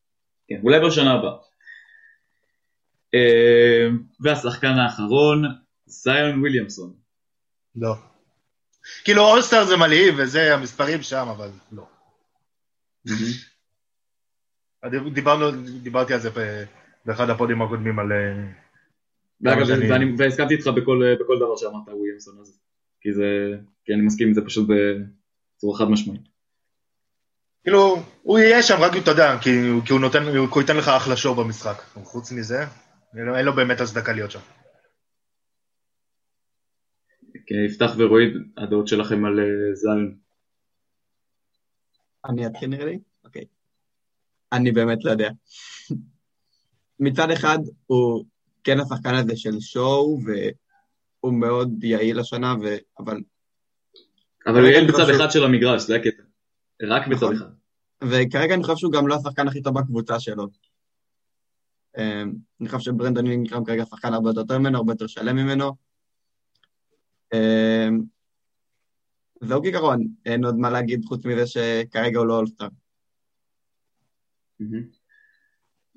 [0.49, 1.37] כן, אולי בשנה הבאה.
[3.17, 3.89] אה,
[4.21, 5.45] והשחקן האחרון,
[5.87, 6.93] זאיון וויליאמסון.
[7.77, 7.95] לא.
[9.05, 11.87] כאילו אולסטאר זה מלהיב וזה המספרים שם, אבל לא.
[15.13, 15.51] דיברנו,
[15.83, 16.31] דיברתי על זה
[17.05, 18.13] באחד הפודים הקודמים על...
[18.13, 18.53] אה,
[19.41, 19.67] ואגב,
[20.19, 22.53] והסכמתי איתך בכל בכל דבר שאמרת וויליאמסון הזה.
[23.01, 23.57] כי זה...
[23.85, 26.29] כי אני מסכים עם זה פשוט בצורה חד משמעית.
[27.67, 29.51] כאילו, הוא יהיה שם רק, אתה יודע, כי,
[29.91, 31.83] הוא נותן, כי הוא ייתן לך אחלה שואו במשחק.
[32.05, 32.65] חוץ מזה,
[33.15, 34.41] אין לו- באמת הצדקה להיות שם.
[37.47, 38.25] כן, יפתח ורועי,
[38.57, 40.17] הדעות שלכם על אה, זיון.
[42.29, 42.99] אני אתחיל נראה לי?
[43.25, 43.45] אוקיי.
[44.53, 45.31] אני באמת לא יודע.
[47.01, 48.25] מצד אחד, הוא
[48.65, 52.77] כן השחקן הזה של שואו, והוא מאוד יעיל השנה, ו...
[52.99, 53.17] אבל...
[54.47, 56.23] אבל הוא אני בצד חושב- אחד של המגרש, זה הקטע.
[56.83, 57.37] רק בצד נכון.
[57.37, 57.47] אחד.
[58.03, 60.47] וכרגע אני חושב שהוא גם לא השחקן הכי טוב בקבוצה שלו.
[61.99, 65.73] אמ, אני חושב שברנדון אינגרם כרגע שחקן הרבה יותר טוב ממנו, הרבה יותר שלם ממנו.
[67.35, 68.01] אמ,
[69.41, 72.69] זהו כעיקרון, אין עוד מה להגיד חוץ מזה שכרגע הוא לא אולסטאר.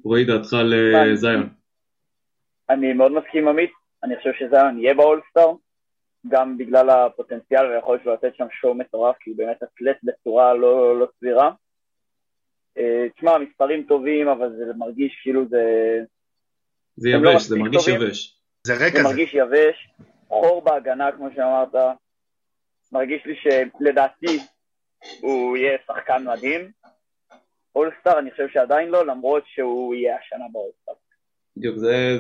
[0.04, 1.36] רועי, דעתך על אה.
[2.70, 3.72] אני מאוד מסכים עם עמית,
[4.04, 5.54] אני חושב שזיון יהיה באולסטאר,
[6.28, 11.00] גם בגלל הפוטנציאל והיכולת שלו לתת שם שואו מטורף, כי הוא באמת אתלט בצורה לא,
[11.00, 11.52] לא סבירה.
[12.80, 15.64] אה, תשמע, מספרים טובים, אבל זה מרגיש כאילו זה,
[16.96, 18.02] זה לא יבש, זה מספיק מרגיש טובים.
[18.02, 18.40] יבש.
[18.68, 19.04] זה זה רקע זה.
[19.04, 19.90] מרגיש יבש,
[20.28, 21.76] חור בהגנה, כמו שאמרת.
[22.92, 24.40] מרגיש לי שלדעתי
[25.22, 26.72] הוא יהיה שחקן מדהים.
[27.76, 30.94] אולסטאר אני חושב שעדיין לא, למרות שהוא יהיה השנה באולסטאר.
[31.58, 32.18] בדיוק, זה,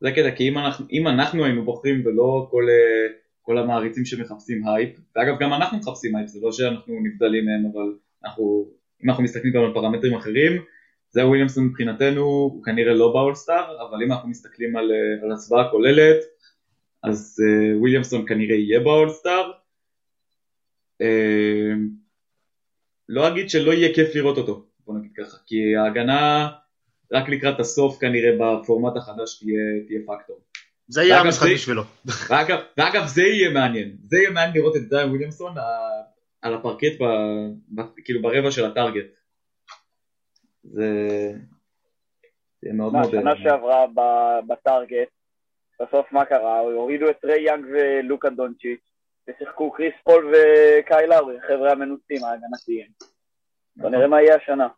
[0.00, 4.68] זה הקטע, כי אם אנחנו, אם אנחנו היינו בוחרים ולא כל, אה, כל המעריצים שמחפשים
[4.68, 8.66] הייפ, ואגב גם אנחנו מחפשים הייפ, זה לא שאנחנו נבדלים מהם, אבל אנחנו,
[9.04, 10.62] אם אנחנו מסתכלים גם על פרמטרים אחרים,
[11.10, 15.70] זה וויליאמסון מבחינתנו, הוא כנראה לא באולסטאר, אבל אם אנחנו מסתכלים על, אה, על הצבעה
[15.70, 16.16] כוללת,
[17.02, 19.50] אז אה, וויליאמסון כנראה יהיה באולסטאר.
[21.02, 21.72] אה,
[23.08, 26.48] לא אגיד שלא יהיה כיף לראות אותו, בוא נגיד ככה, כי ההגנה
[27.12, 30.40] רק לקראת הסוף כנראה בפורמט החדש תהיה, תהיה פקטור.
[30.88, 31.82] זה יהיה המשחק בשבילו.
[32.76, 35.54] ואגב, זה יהיה מעניין, זה יהיה מעניין לראות את זיון וויליאמסון
[36.42, 37.04] על הפרקט ב,
[37.68, 39.06] ב, כאילו ברבע של הטארגט.
[40.62, 40.88] זה
[42.62, 43.14] זה מאוד מאוד...
[43.14, 45.08] השנה שעברה ב- בטארגט,
[45.80, 46.60] בסוף מה קרה?
[46.60, 48.80] הורידו את ריי יאנג ולוקה דונצ'יץ',
[49.28, 52.86] ושיחקו קריס פול וקייל לאורי, חבר'ה המנוסים ההגנתיים.
[53.76, 54.68] בוא נראה מה יהיה השנה.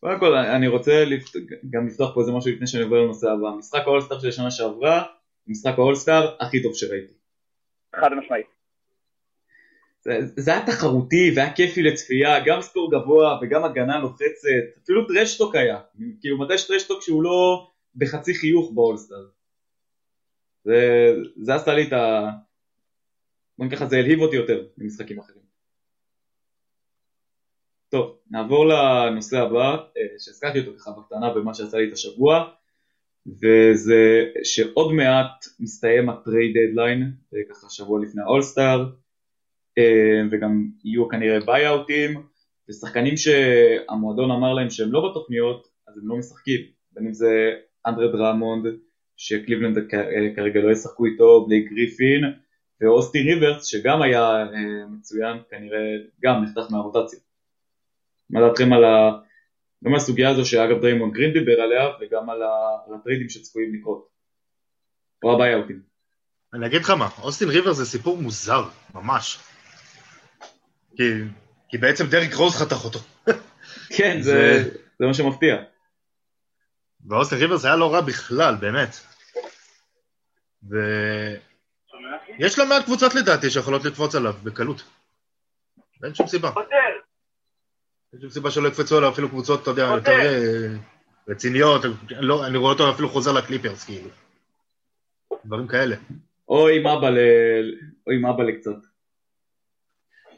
[0.00, 1.38] קודם כל אני רוצה לפת...
[1.70, 3.48] גם לפתוח פה איזה משהו לפני שאני עובר לנושא הבא.
[3.58, 5.02] משחק האולסטאר של השנה שעברה,
[5.46, 7.12] משחק האולסטאר הכי טוב שראיתי.
[7.96, 8.55] חד משמעית.
[10.36, 14.48] זה, היה תחרותי והיה כיפי לצפייה, גם score גבוה וגם הגנה לוחצת,
[14.82, 15.80] אפילו trash talk היה,
[16.20, 19.26] כאילו מתי יש trash talk שהוא לא בחצי חיוך באולסטאר.
[20.64, 22.30] זה, זה עשה לי את ה...
[23.58, 25.46] בוא ככה, זה הלהיב אותי יותר ממשחקים אחרים.
[27.88, 32.50] טוב, נעבור לנושא הבא, אה, שהזכרתי אותו ככה בקטנה במה שעשה לי את השבוע,
[33.26, 38.90] וזה שעוד מעט מסתיים ה trade deadline, אה, ככה שבוע לפני האולסטאר,
[40.30, 42.22] וגם יהיו כנראה buyout ים,
[42.68, 46.60] ושחקנים שהמועדון אמר להם שהם לא בתוכניות, אז הם לא משחקים,
[46.92, 47.52] בין אם זה
[47.86, 48.66] אנדרה דראמונד,
[49.16, 52.24] שקליבלנד אה, כרגע לא ישחקו איתו, בלייק גריפין,
[52.80, 57.18] ואוסטין ריברס, שגם היה אה, מצוין, כנראה גם נחתך מהרוטציה.
[58.30, 59.18] מה דעתכם על ה...
[59.84, 62.48] גם הסוגיה הזו שאגב דריימון גרין דיבר עליה, וגם על, ה...
[63.00, 64.08] ה trade ים שצפויים לקרות.
[65.22, 65.80] או ה buyout ים.
[66.54, 69.38] אני אגיד לך מה, אוסטין ריברס זה סיפור מוזר, ממש.
[70.96, 71.02] כי,
[71.68, 72.98] כי בעצם דריק רוז חתך אותו.
[73.96, 75.56] כן, זה, זה- זה מה שמפתיע.
[77.08, 78.96] ואוסטין ריבר זה היה לא רע בכלל, באמת.
[80.62, 84.82] ויש לא מעט קבוצות לדעתי שיכולות לקפוץ עליו בקלות.
[86.04, 86.50] אין שום סיבה.
[88.12, 90.68] אין שום סיבה שלא יקפצו עליו אפילו קבוצות, אתה יודע, יותר אה,
[91.28, 91.82] רציניות.
[92.10, 94.08] לא, אני רואה אותו אפילו חוזר לקליפרס, כאילו.
[95.44, 95.96] דברים כאלה.
[96.48, 97.18] או עם אבא ל...
[98.06, 98.70] או עם אבא לקצת.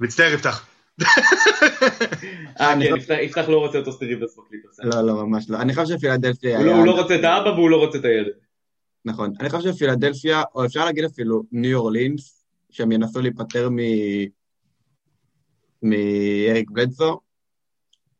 [0.01, 0.67] מצטער, יפתח.
[2.61, 4.81] אה, אני כן, יפתח- יפתח לא רוצה את אוסטי ריברס בקליפרס.
[4.85, 5.61] לא, לא, ממש לא.
[5.61, 6.59] אני חושב שפילדלפיה...
[6.59, 8.33] הוא לא- הוא לא רוצה את האבא והוא לא רוצה את הילד.
[9.05, 9.33] נכון.
[9.41, 13.77] אני חושב שפילדלפיה, או אפשר להגיד אפילו ניו אורלינס, שהם ינסו להיפטר מ...
[15.83, 17.21] מאריק בלדסו.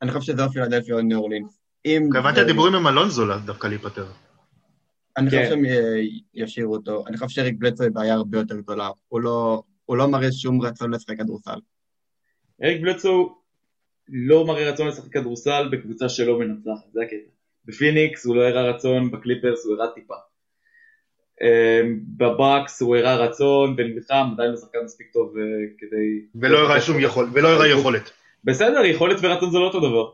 [0.03, 1.59] אני חושב שזה פילדלפיה או ניו אורלינס.
[2.19, 4.07] הבנתי הדיבורים עם אלונזו דווקא להיפטר.
[5.17, 5.49] אני חושב כן.
[5.49, 5.63] שהם
[6.35, 7.05] ישאירו אותו.
[7.07, 8.91] אני חושב שאריק בלדסו היא בעיה הרבה יותר גדולה.
[9.09, 9.63] הוא לא...
[9.89, 11.59] הוא לא מראה שום רצון לשחק כדורסל.
[12.65, 13.39] אריק בלדסו
[14.09, 17.31] לא מראה רצון לשחק כדורסל בקבוצה שלא מנצחת, זה הקטע.
[17.65, 20.15] בפיניקס הוא לא הראה רצון, בקליפרס הוא הראה טיפה.
[21.43, 25.43] אמ, בבקס הוא הראה רצון, ונלחם, עדיין לא שחקן מספיק טוב אה,
[25.79, 26.27] כדי...
[26.35, 28.11] ולא הראה שום יכולת, ולא הראה יכולת.
[28.45, 30.11] בסדר, יכולת ורצון זה לא אותו דבר.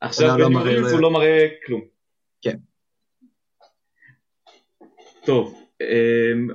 [0.00, 1.80] עכשיו מראה- ניו אורלינס הוא לא מראה כלום.
[2.42, 2.56] כן.
[5.26, 6.48] טוב, אמ,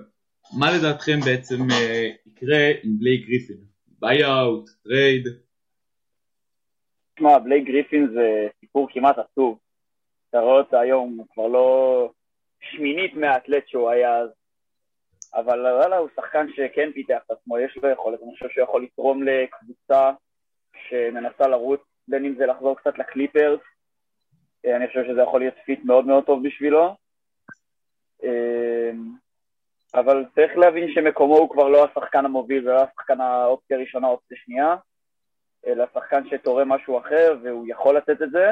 [0.60, 3.58] מה לדעתכם בעצם אה, יקרה עם בלייק גריפין?
[4.00, 5.28] buyout, trade?
[7.16, 9.60] תשמע, בלייק גריפין זה סיפור כמעט עצוב.
[10.30, 12.10] אתה רואה אותו היום, הוא כבר לא
[12.60, 14.30] שמינית מהאתלט שהוא היה אז.
[15.34, 18.84] אבל וואלה, הוא שחקן שכן פיתח את עצמו, יש לו יכולת, אני חושב שהוא יכול
[18.84, 20.12] לתרום לקבוצה
[20.90, 23.60] שמנסה לרוץ, בין אם זה לחזור קצת לקליפרס,
[24.66, 26.96] אה, אני חושב שזה יכול להיות fit מאוד מאוד טוב בשבילו.
[30.00, 34.76] אבל צריך להבין שמקומו הוא כבר לא השחקן המוביל ולא השחקן האופציה הראשונה, האופציה שנייה.
[35.68, 38.52] אלא שחקן שתורם משהו אחר והוא יכול לתת את זה.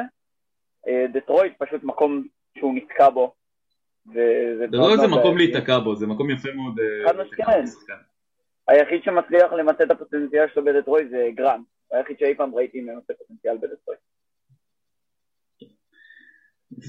[0.87, 2.23] אה, דטרויט פשוט מקום
[2.57, 3.33] שהוא נתקע בו.
[4.05, 5.37] זה לא איזה מקום.
[5.37, 6.79] להיתקע בו, זה מקום יפה מאוד.
[6.79, 7.69] אה, חד משמעית.
[8.67, 11.65] היחיד שמצליח למצא את הפוטנציאל שלו בדטרויט זה גרנט.
[11.91, 13.99] היחיד שאי פעם ראיתי ממצא פוטנציאל בדטרויט.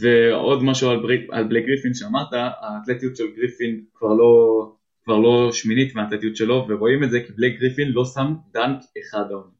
[0.00, 4.72] ועוד משהו על, בריק, על בלייק גריפין שאמרת, האתלטיות של גריפין כבר לא,
[5.04, 9.24] כבר לא שמינית מהאתלטיות שלו, ורואים את זה כי בלייק גריפין לא שם dunk אחד
[9.30, 9.50] העונה.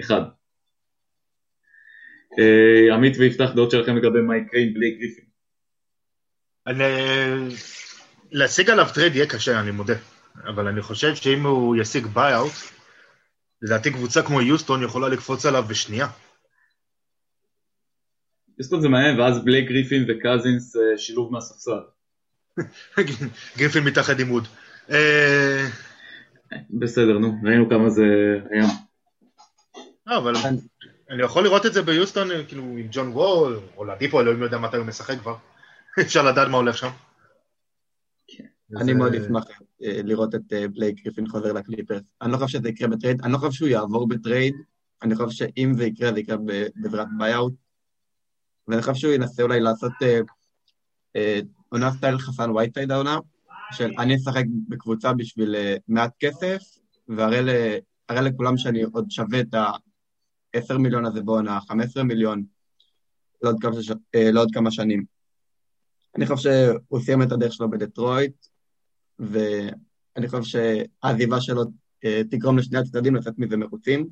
[0.00, 0.22] אחד.
[2.38, 5.24] אה, עמית ויפתח דעות שלכם לגבי מה יקרה עם בלייק גריפין.
[6.66, 6.84] אני...
[8.30, 9.94] להשיג עליו trade יהיה קשה, אני מודה.
[10.44, 12.52] אבל אני חושב שאם הוא ישיג buyout,
[13.62, 16.06] לדעתי קבוצה כמו יוסטון יכולה לקפוץ עליו בשנייה.
[18.60, 21.80] יוסטון זה מעניין, ואז בלייק גריפין וקזינס אה, שילוב מהספסל.
[23.58, 24.48] גריפין מתחת עימוד.
[24.90, 25.66] אה,
[26.70, 28.04] בסדר, נו, ראינו כמה זה
[28.50, 28.64] היה.
[30.06, 30.32] לא, אבל
[31.10, 34.86] אני יכול לראות את זה ביוסטון, כאילו, עם ג'ון וול, אולדיפו, אלוהים יודע מתי הוא
[34.86, 35.36] משחק כבר.
[36.00, 36.90] אפשר לדעת מה הולך שם.
[38.76, 39.44] אני זה- מאוד אשמח
[39.82, 42.02] אה, לראות את בלייק גריפין חוזר לקליפרס.
[42.22, 44.54] אני לא חושב שזה יקרה ב trade, אני לא חושב שהוא יעבור ב trade,
[45.02, 46.36] אני חושב שאם זה יקרה, זה יקרה
[46.76, 47.52] בעזרת buyout.
[48.70, 50.20] ואני חושב שהוא ינסה אולי לעשות אה,
[51.16, 53.18] אה, עונה style חסן וייטסייד העונה,
[53.72, 56.62] של אני אשחק בקבוצה בשביל אה, מעט כסף,
[57.08, 62.44] ואראה לכולם שאני עוד שווה את ה-10 מיליון הזה בעונה, 15 מיליון,
[63.42, 63.90] לעוד כמה, ש...
[64.14, 65.04] לעוד כמה שנים.
[66.16, 66.50] אני חושב
[66.88, 68.46] שהוא סיים את הדרך שלו בדטרויט,
[69.18, 71.62] ואני חושב שהעזיבה שלו
[72.30, 74.08] תגרום לשני הצדדים לצאת מזה מרוצים.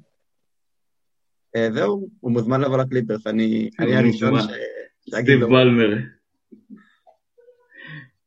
[1.58, 4.40] אה, זהו, הוא מוזמן לבוא לקליפרס, אני הראשון
[5.10, 5.48] שיגיד סטיב לו.
[5.48, 5.98] בלמר.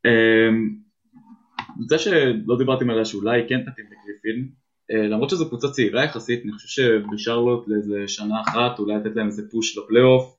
[0.06, 0.76] אמ,
[1.76, 4.50] קבוצה שלא דיברתם עליה שאולי כן תתאים לגריפין,
[4.91, 9.28] אה, למרות שזו קבוצה צעירה יחסית, אני חושב שבשרלוט לאיזה שנה אחת, אולי לתת להם
[9.28, 10.38] איזה פוש לפלייאוף,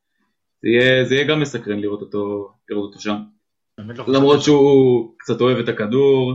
[0.62, 3.16] זה יהיה, זה יהיה גם מסקרן לראות אותו, לראות אותו שם.
[3.78, 6.34] לא למרות שהוא קצת אוהב את הכדור,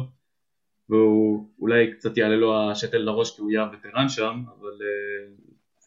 [0.89, 5.33] והוא אולי קצת יעלה לו השתל לראש כי הוא יהיה וטרן שם, אבל אה,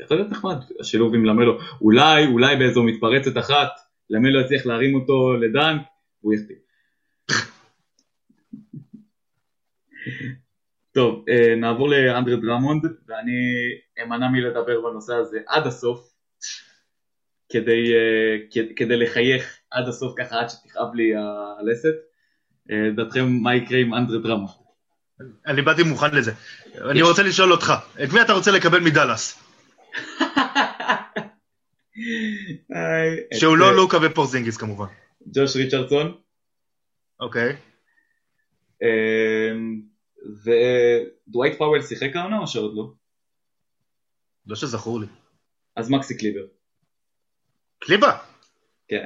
[0.04, 1.58] יכול להיות נחמד, השילוב עם למלו.
[1.80, 3.68] אולי, אולי באיזו מתפרצת אחת,
[4.10, 5.82] למלו יצליח להרים אותו לדנק,
[6.22, 6.54] והוא יחטיא.
[10.94, 13.32] טוב, אה, נעבור לאנדרי דרמונד, ואני
[14.02, 16.12] אמנע מלדבר בנושא הזה עד הסוף,
[17.52, 21.94] כדי, אה, כדי לחייך עד הסוף ככה עד שתכאב לי הלסת.
[22.70, 24.50] אה, דעתכם מה יקרה עם אנדרי דרמונד?
[25.46, 26.32] אני באתי מוכן לזה.
[26.90, 27.72] אני רוצה לשאול אותך,
[28.04, 29.49] את מי אתה רוצה לקבל מדאלאס?
[33.34, 34.86] שהוא לא אה, לוקה ופורזינגיס כמובן.
[35.34, 36.20] ג'וש ריצ'רדסון,
[37.20, 37.56] אוקיי.
[38.82, 39.52] אה,
[40.44, 42.92] ודווייט פאוול שיחק העונה או שעוד לא?
[44.46, 45.06] לא שזכור לי.
[45.76, 46.46] אז מקסי קליבר.
[47.78, 48.18] קליבר!
[48.88, 49.04] כן.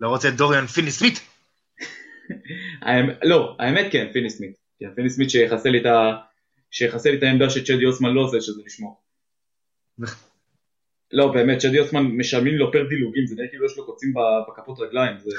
[0.00, 1.20] לא רוצה את דוריאן פיני סמית?
[3.22, 4.56] לא, האמת כן, פיני סמית.
[4.80, 6.16] כן, פיני סמית שיחסל לי את ה...
[6.70, 9.03] שיחסל לי את העמדה שצ'די אוסמן לא עושה, שזה לשמור.
[11.12, 14.14] לא, באמת, צ'די אוסמן משלמים לו פר דילוגים, זה נראה כאילו יש לו קוצים
[14.48, 15.30] בכפות רגליים, זה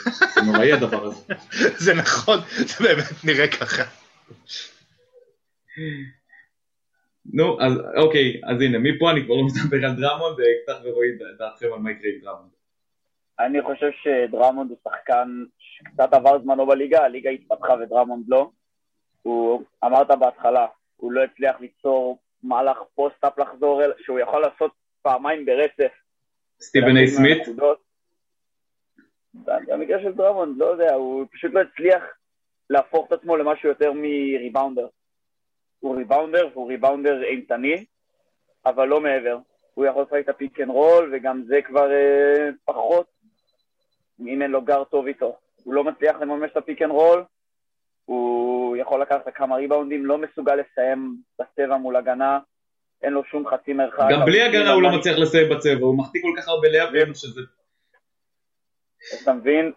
[0.45, 1.33] נוראי הדבר הזה.
[1.85, 3.83] זה נכון, זה באמת נראה ככה.
[7.33, 11.37] נו, אז אוקיי, אז הנה, מפה אני כבר לא מדבר על דראמונד, קצת ונראה את
[11.37, 12.51] דעתכם על מה יקרה עם דראמונד.
[13.39, 18.49] אני חושב שדראמונד הוא שחקן שקצת עבר זמנו בליגה, הליגה התפתחה ודראמונד לא.
[19.21, 20.65] הוא, אמרת בהתחלה,
[20.95, 25.91] הוא לא הצליח ליצור מהלך post-up לחזור, אל- שהוא יכול לעשות פעמיים ברצף.
[26.61, 27.47] סטיבן איי סמית.
[29.33, 32.03] במקרה של דראמונד, לא יודע, הוא פשוט לא הצליח
[32.69, 34.87] להפוך את עצמו למשהו יותר מ rebounder.
[35.79, 37.85] הוא rebounder, והוא rebounder אימתני,
[38.65, 39.37] אבל לא מעבר.
[39.73, 43.07] הוא יכול לשחק את ה pick and roll, וגם זה כבר אה, פחות,
[44.19, 45.37] אם אין לו גארד טוב איתו.
[45.63, 47.23] הוא לא מצליח לממש את ה pick and roll,
[48.05, 48.34] הוא
[48.77, 52.39] יכול לקחת כמה ריבאונדים, לא מסוגל לסיים בצבע מול הגנה,
[53.01, 54.07] אין לו שום חצי מרחק.
[54.11, 57.41] גם בלי הגנה הוא לא מצליח לסיים בצבע, הוא מחטיא כל כך הרבה לאפים שזה...
[59.23, 59.71] אתה מבין?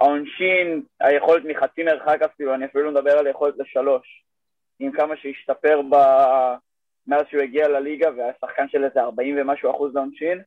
[0.00, 4.24] והעונשין, היכולת מחצי מרחק אפילו, אני אפילו לא מדבר על יכולת לשלוש.
[4.78, 5.96] עם כמה שהשתפר ב...
[7.06, 10.42] מאז שהוא הגיע לליגה והיה שחקן של איזה 40 ומשהו אחוז לעונשין,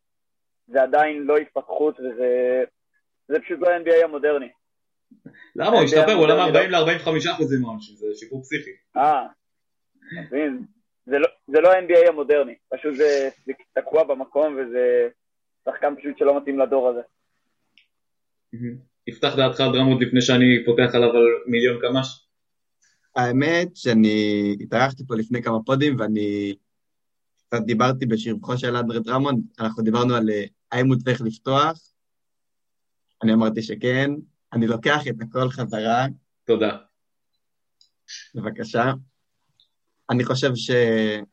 [0.68, 2.64] זה עדיין לא התפתחות וזה
[3.28, 4.50] זה פשוט לא NBA המודרני.
[5.56, 5.76] למה?
[5.78, 8.72] הוא השתפר, הוא עולה מ-40 ל-45 אחוזים מהעונשין, זה שיפור פסיכי.
[8.98, 9.28] אה,
[10.12, 10.66] מבין?
[11.06, 15.08] זה לא, זה לא ה-NBA המודרני, פשוט זה, זה תקוע במקום וזה
[15.66, 17.02] שחקן פשוט שלא מתאים לדור הזה.
[19.08, 22.28] יפתח דעתך על דראמונד לפני שאני פותח עליו על מיליון קמ"ש?
[23.16, 26.56] האמת שאני התארחתי פה לפני כמה פודים ואני
[27.48, 31.80] קצת דיברתי בשבחו של אנדרה דראמונד, אנחנו דיברנו על אה, האם הוא צריך לפתוח,
[33.24, 34.12] אני אמרתי שכן,
[34.54, 36.06] אני לוקח את הכל חזרה.
[36.46, 36.78] תודה.
[38.36, 38.92] בבקשה.
[40.10, 41.26] אני חושב שהוא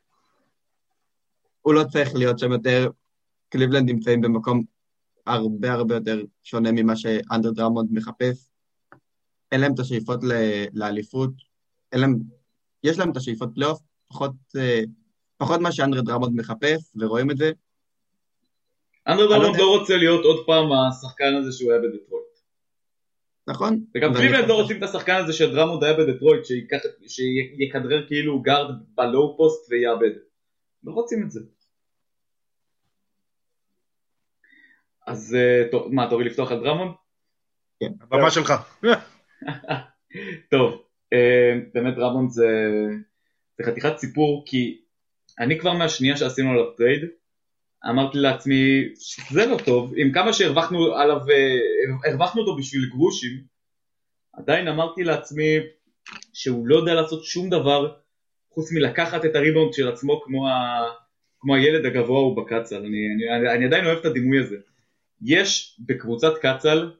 [1.73, 2.89] לא צריך להיות שם יותר,
[3.49, 4.61] קליבלנד נמצאים במקום
[5.25, 8.49] הרבה הרבה יותר שונה ממה שאנדרה דראמונד מחפש.
[9.51, 10.19] אין להם את השאיפות
[10.73, 11.29] לאליפות,
[11.91, 12.19] אין להם,
[12.83, 14.81] יש להם את השאיפות פלייאוף, פחות, אה,
[15.37, 17.51] פחות מה שאנדרה דראמונד מחפש, ורואים את זה.
[19.07, 22.24] אנדרה דראמונד לא רוצה להיות עוד פעם השחקן הזה שהוא היה בדטרויט.
[23.47, 23.85] נכון.
[23.95, 26.45] וגם קליבלנד לא רוצים את השחקן הזה שדראמונד היה בדטרויט,
[27.07, 30.15] שיכדרר כאילו גארד ב low post ויאבד.
[30.83, 31.39] לא רוצים את זה.
[35.07, 36.91] אז אה, טוב, מה, תורי לפתוח על דראמונד?
[37.79, 37.91] כן.
[38.01, 38.53] הבמה שלך.
[40.51, 40.81] טוב,
[41.13, 42.47] אה, באמת דראמונד זה,
[43.57, 44.81] זה חתיכת סיפור, כי
[45.39, 47.01] אני כבר מהשנייה שעשינו עליו trade,
[47.89, 48.89] אמרתי לעצמי,
[49.31, 53.43] זה לא טוב, עם כמה שהרווחנו עליו, אה, הרווחנו אותו בשביל גרושים,
[54.33, 55.57] עדיין אמרתי לעצמי
[56.33, 57.93] שהוא לא יודע לעשות שום דבר
[58.49, 60.81] חוץ מלקחת את הריבאונד של עצמו כמו, ה,
[61.39, 64.55] כמו הילד הגבוה הוא בקט-סל, אני, אני, אני עדיין אוהב את הדימוי הזה.
[65.21, 66.91] יש בקבוצת קט-סל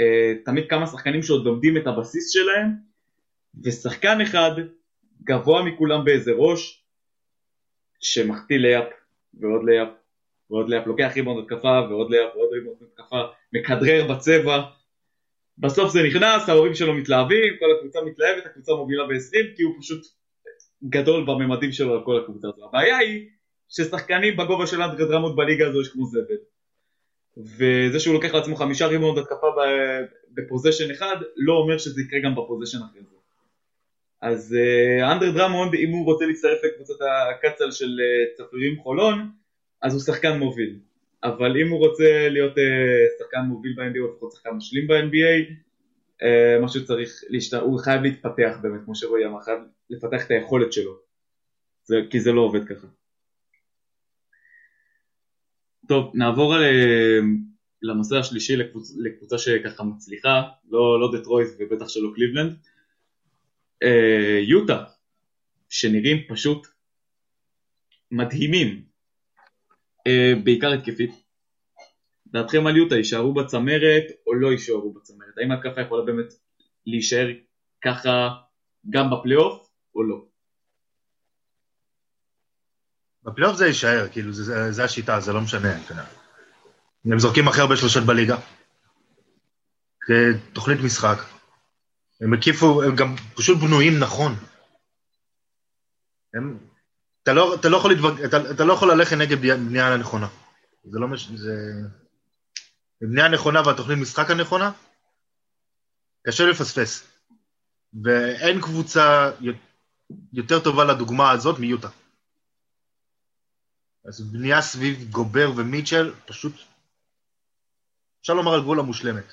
[0.00, 2.68] אה, תמיד כמה שחקנים שעוד לומדים את הבסיס שלהם,
[3.64, 4.50] ושחקן אחד
[5.24, 6.84] גבוה מכולם באיזה ראש,
[8.00, 9.01] שמחטיא layup
[9.40, 9.88] ועוד layup
[10.50, 13.20] ועוד layup, לוקח ריבאונד התקפה ועוד layup ועוד ריבאונד התקפה,
[13.52, 14.62] מכדרר בצבע,
[15.58, 20.06] בסוף זה נכנס, ההורים שלו מתלהבים, כל הקבוצה מתלהבת, הקבוצה מובילה ב-20 כי הוא פשוט
[20.88, 22.64] גדול בממדים שלו על כל הקבוצה הזו.
[22.68, 23.28] הבעיה היא
[23.68, 26.36] ששחקנים בגובה של אנדרה דראמונד בליגה הזו יש כמו זבל.
[27.36, 29.46] וזה שהוא לוקח לעצמו חמישה ריבאונד התקפה
[30.34, 33.21] ב possession אחד, לא אומר שזה יקרה גם ב possession אחרי זה.
[34.22, 39.30] אז אה, אנדרה דראמונד, אם הוא רוצה להצטרף לקבוצת הקט-סל של אה, צפירים חולון,
[39.82, 40.78] אז הוא שחקן מוביל.
[41.24, 42.60] אבל אם הוא רוצה להיות אה,
[43.18, 45.52] שחקן מוביל ב-NBA, או לפחות שחקן משלים ב-NBA,
[46.22, 47.54] אה, משהו צריך, להשת...
[47.54, 49.58] הוא חייב להתפתח באמת, כמו שרועי אמר, חייב
[49.90, 50.98] לפתח את היכולת שלו.
[51.84, 52.86] זה, כי זה לא עובד ככה.
[55.88, 56.62] טוב, נעבור על,
[57.82, 58.96] לנושא השלישי לקבוצ...
[58.98, 62.56] לקבוצה שככה מצליחה, לא, לא דטרויס ובטח שלא קליבלנד.
[63.82, 64.84] אה, יוטה,
[65.68, 66.66] שנראים פשוט
[68.10, 68.84] מדהימים,
[70.06, 71.10] אה, בעיקר התקפית.
[72.26, 75.38] דעתכם על יוטה, יישארו בצמרת או לא יישארו בצמרת?
[75.38, 76.32] האם ההתקפה יכולה באמת
[76.86, 77.28] להישאר
[77.84, 78.28] ככה
[78.90, 80.24] גם בפלייאוף או לא?
[83.22, 85.78] בפלייאוף זה יישאר, כאילו, זה, זה, זה השיטה, זה לא משנה.
[87.04, 88.36] הם זורקים הכי הרבה שלושות בליגה.
[90.52, 91.31] תוכנית משחק.
[92.22, 94.32] הם הקיפו, הם גם פשוט בנויים נכון.
[96.34, 96.58] הם,
[97.22, 98.20] אתה לא, אתה לא יכול להתוג...
[98.20, 100.28] אתה, אתה לא יכול ללכת נגד בנייה הנכונה.
[100.84, 101.28] זה לא מש...
[101.28, 101.52] זה...
[103.00, 104.72] בנייה הנכונה והתוכנית משחק הנכונה,
[106.26, 107.08] קשה לפספס.
[108.04, 109.30] ואין קבוצה
[110.32, 111.88] יותר טובה לדוגמה הזאת מיוטה.
[114.04, 116.52] אז בנייה סביב גובר ומיטשל, פשוט,
[118.20, 119.32] אפשר לומר על גבול המושלמת.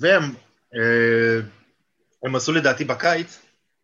[0.00, 0.34] והם
[2.22, 3.38] הם עשו לדעתי בקיץ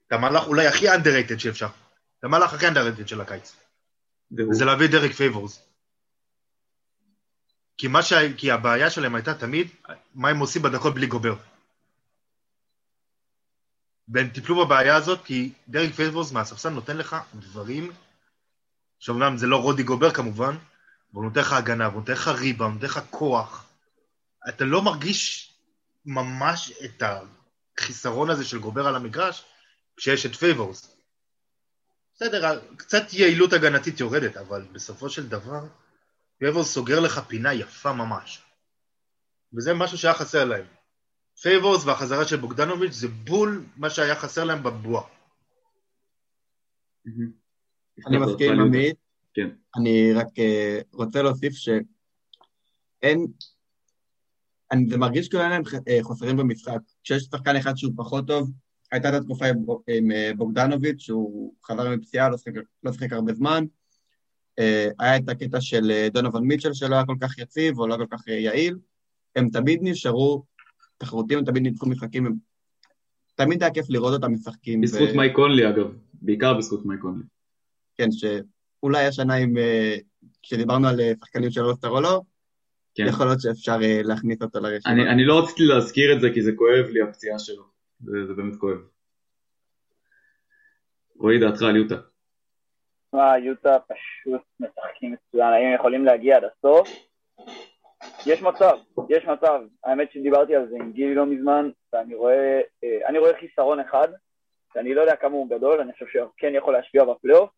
[0.06, 1.68] את המהלך אולי הכי underrated שאפשר.
[2.18, 3.56] את המהלך הכי underrated של הקיץ.
[4.50, 5.62] וזה להביא דרק פייבורס.
[7.78, 8.12] כי, ש...
[8.36, 9.68] כי הבעיה שלהם הייתה תמיד
[10.14, 11.36] מה הם עושים בדקות בלי גובר.
[14.08, 17.92] והם טיפלו בבעיה הזאת כי דרק פייבורס מהספסל נותן לך דברים
[18.98, 20.58] שאומנם זה לא רודי גובר כמובן, אבל
[21.12, 23.66] הוא נותן לך הגנה, הוא נותן לך ריבאונד, הוא נותן לך כוח.
[24.48, 25.53] אתה לא מרגיש
[26.06, 27.02] ממש את
[27.78, 29.44] החיסרון הזה של גובר על המגרש,
[29.96, 30.96] כשיש את פייבורס.
[32.14, 35.66] בסדר, קצת יעילות הגנתית יורדת, אבל בסופו של דבר,
[36.38, 38.42] פייבורס סוגר לך פינה יפה ממש.
[39.56, 40.64] וזה משהו שהיה חסר להם.
[41.42, 45.04] פייבורס והחזרה של בוגדנוביץ' זה בול מה שהיה חסר להם בבועה.
[48.06, 48.96] אני מסכים עם עמית.
[49.34, 49.48] כן.
[49.76, 53.26] אני רק אה, רוצה להוסיף שאין...
[54.72, 56.78] אני, זה מרגיש כאילו אין להם אה, חוסרים במשחק.
[57.04, 58.50] כשיש שחקן אחד שהוא פחות טוב,
[58.92, 59.46] הייתה את התקופה
[59.88, 63.64] עם, אה, בוגדנוביץ', שהוא חזר מפציעה, לא שיחק- לא שיחק הרבה זמן.
[64.58, 68.06] אה, היה את הקטע של דונובל מיטשל שלא היה כל כך יציב, או לא כל
[68.10, 68.76] כך יעיל.
[69.36, 70.42] הם תמיד נשארו
[70.98, 72.34] תחרותיים, הם תמיד ניצחו משחקים, הם...
[73.34, 74.80] תמיד היה כיף לראות אותם משחקים.
[74.80, 77.24] בזכות ו- מייק קונלי אגב, בעיקר בזכות מייק קונלי.
[77.96, 79.54] כן, שאולי השנה עם...
[80.42, 82.22] כשדיברנו על שחקנים של אוסטר או לא,
[82.94, 83.04] כן.
[83.08, 84.94] יכול להיות שאפשר אה, להכניס אותו לרשימה.
[84.94, 87.62] אני, אני לא רציתי להזכיר את זה כי זה כואב לי הפציעה שלו,
[88.00, 88.78] זה, זה באמת כואב.
[91.18, 91.94] רועי דעתך על יוטה.
[93.08, 96.88] תשמע, יוטה פשוט משחקים מצוין, האם הם יכולים להגיע עד הסוף?
[98.26, 98.76] יש מצב,
[99.08, 99.60] יש מצב.
[99.84, 104.08] האמת שדיברתי על זה עם גילי לא מזמן, ואני רואה, אה, אני רואה חיסרון אחד,
[104.74, 107.50] שאני לא יודע כמה הוא גדול, אני חושב שהוא כן יכול להשפיע בפלייאוף,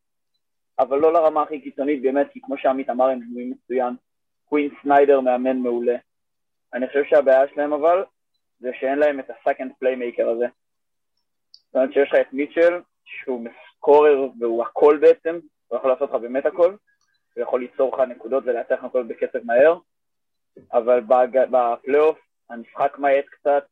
[0.79, 3.95] אבל לא לרמה הכי קיצונית באמת, כי כמו שעמית אמר, הם בנויים מצוין.
[4.49, 5.97] קווין סניידר מאמן מעולה.
[6.75, 8.05] אני חושב שהבעיה שלהם אבל,
[8.61, 10.47] זה שאין להם את ה second playmaker הזה.
[11.53, 15.39] זאת אומרת שיש לך את מיטשל, שהוא סקורר והוא הכל בעצם,
[15.69, 16.71] הוא יכול לעשות לך באמת הכל,
[17.35, 19.79] הוא יכול ליצור לך נקודות ולייצר לך הכל בקצב מהר,
[20.73, 21.01] אבל
[21.51, 22.19] בפלייאוף
[22.51, 23.67] המשחק מאט קצת,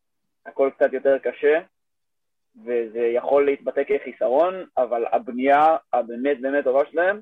[0.46, 1.60] הכל קצת יותר קשה,
[2.64, 7.20] וזה יכול להתבטא כחיסרון, אבל הבנייה הבאמת באמת טובה שלהם,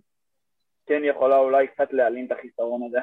[0.86, 2.98] כן יכולה אולי קצת להעלים את החיסרון הזה.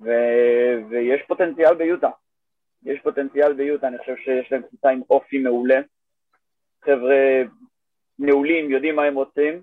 [0.00, 2.10] ו- ויש פוטנציאל ביוטה.
[2.82, 5.80] יש פוטנציאל ביוטה, אני חושב שיש להם קבוצה עם אופי מעולה.
[6.84, 7.42] חבר'ה
[8.18, 9.62] מעולים, יודעים מה הם רוצים,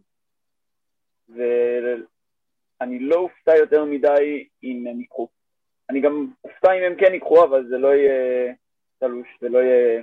[1.29, 5.27] ואני לא אופתע יותר מדי אם הם ייקחו.
[5.89, 8.53] אני גם אופתע אם הם כן ייקחו, אבל זה לא יהיה
[8.99, 10.01] תלוש, זה לא יהיה...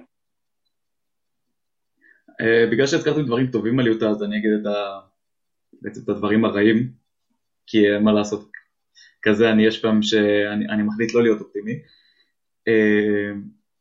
[2.31, 5.01] Uh, בגלל שהזכרתם דברים טובים על יוטה אז אני אגיד את ה...
[5.83, 6.77] בעצם את הדברים הרעים,
[7.67, 8.50] כי מה לעשות,
[9.23, 11.73] כזה אני יש פעם שאני אני מחליט לא להיות אופטימי.
[12.69, 13.37] Uh,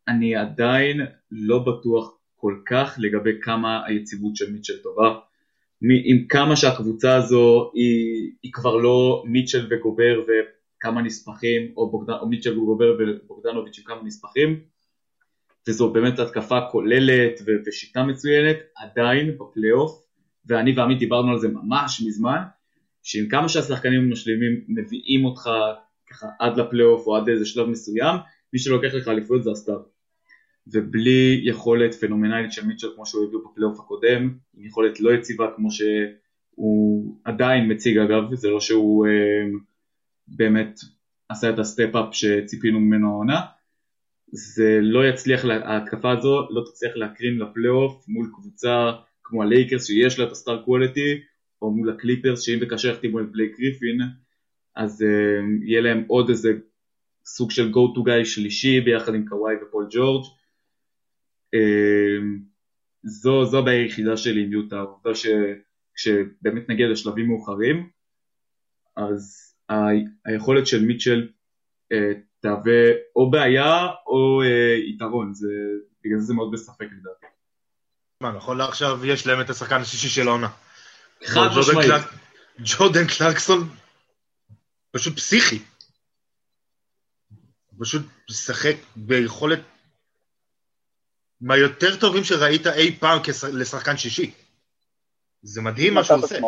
[0.07, 1.01] אני עדיין
[1.31, 5.19] לא בטוח כל כך לגבי כמה היציבות של מיטשל טובה.
[5.81, 12.09] עם כמה שהקבוצה הזו היא, היא כבר לא מיטשל וגובר וכמה נספחים, או, בוגד...
[12.09, 14.59] או מיטשל וגובר ובוגדנוביץ' עם כמה נספחים,
[15.67, 20.01] וזו באמת התקפה כוללת ושיטה מצוינת, עדיין בפלייאוף,
[20.45, 22.41] ואני ועמית דיברנו על זה ממש מזמן,
[23.09, 25.49] שעם כמה שהשחקנים המשלימים מביאים אותך
[26.09, 28.15] ככה עד לפלייאוף או עד איזה שלב מסוים,
[28.53, 29.81] מי שלוקח לך אליפויות זה ה star.
[30.67, 35.71] ובלי יכולת פנומנלית של מיטשל כמו שהוא הביא בפלייאוף הקודם, עם יכולת לא יציבה כמו
[35.71, 39.11] שהוא עדיין מציג אגב, זה לא שהוא אה,
[40.27, 40.79] באמת
[41.29, 43.41] עשה את ה step-up שציפינו ממנו העונה,
[44.31, 48.91] זה לא יצליח, ההתקפה הזו לא תצליח להקרין לפלייאוף מול קבוצה
[49.23, 51.21] כמו הלייקרס שיש לה את ה star quality,
[51.61, 53.99] או מול הקליפרס שאם בקשר יחתימו את בלייק גריפין,
[54.75, 56.49] אז אה, יהיה להם עוד איזה
[57.25, 60.23] סוג של go to guy שלישי ביחד עם קוואי ופול ג'ורג'.
[61.53, 62.17] אה,
[63.03, 67.89] זו, זו הבעיה היחידה שלי עם יוטה, העובדה שכשבאמת נגיע לשלבים מאוחרים,
[68.95, 69.75] אז ה-
[70.25, 71.29] היכולת של מיטשל
[71.91, 75.47] אה, תהווה או בעיה או אה, יתרון, זה,
[76.03, 77.25] בגלל זה זה מאוד בספק לדעתי.
[78.21, 80.49] מה, נכון לעכשיו יש להם את השחקן השישי של העונה.
[81.25, 82.03] חד ג'ורדן משמעית.
[82.59, 83.69] ג'ורדן קלרקסון
[84.91, 85.59] פשוט פסיכי.
[87.79, 89.59] פשוט משחק ביכולת
[91.41, 93.19] מהיותר טובים שראית אי פעם
[93.53, 94.31] לשחקן שישי.
[95.41, 96.39] זה מדהים מה שהוא עושה.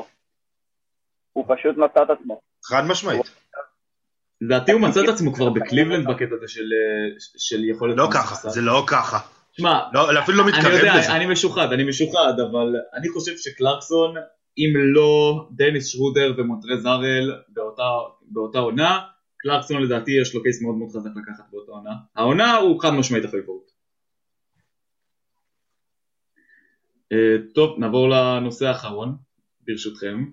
[1.33, 2.41] הוא פשוט מצא את עצמו.
[2.65, 3.31] חד משמעית.
[4.41, 6.69] לדעתי הוא מצא את עצמו כבר בקליבלנד בקטע הזה של,
[7.37, 7.97] של יכולת...
[7.97, 8.49] לא ככה.
[8.49, 9.19] זה לא ככה.
[9.51, 11.15] שמע, לא, אפילו לא אני מתקרב יודע, לזה.
[11.15, 14.15] אני משוחד, אני משוחד, אבל אני חושב שקלרקסון,
[14.57, 17.83] אם לא דניס שרודר ומונטרז הראל באותה,
[18.21, 18.99] באותה עונה,
[19.37, 21.91] קלרקסון לדעתי יש לו case מאוד מאוד חזק לקחת באותה עונה.
[22.15, 23.71] העונה הוא חד משמעית הפייבוריט.
[27.11, 29.15] אה, טוב, נעבור לנושא האחרון,
[29.67, 30.25] ברשותכם.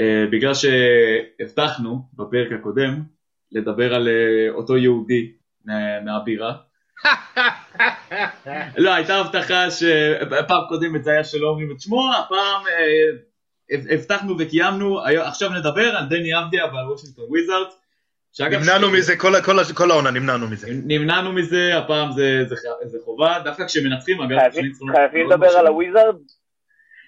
[0.00, 3.02] אה, בגלל שהבטחנו בפרק הקודם
[3.52, 5.32] לדבר על אה, אותו יהודי
[5.64, 6.56] מה- מהבירה,
[8.76, 12.62] לא, הייתה הבטחה שפעם קודמת זה היה שלא אומרים את שמו, הפעם
[13.90, 17.74] הבטחנו וקיימנו, עכשיו נדבר על דני אבדיה ועל וושינגטון וויזארדס.
[18.40, 20.66] נמנענו מזה, כל כל כל העונה נמנענו מזה.
[20.70, 22.54] נמנענו מזה, הפעם זה, זה,
[22.84, 24.96] זה חובה, דווקא כשמנצחים, אגב, חייבים- מאוד
[25.32, 25.66] לדבר על מרשימים.
[25.66, 26.14] הוויזארד?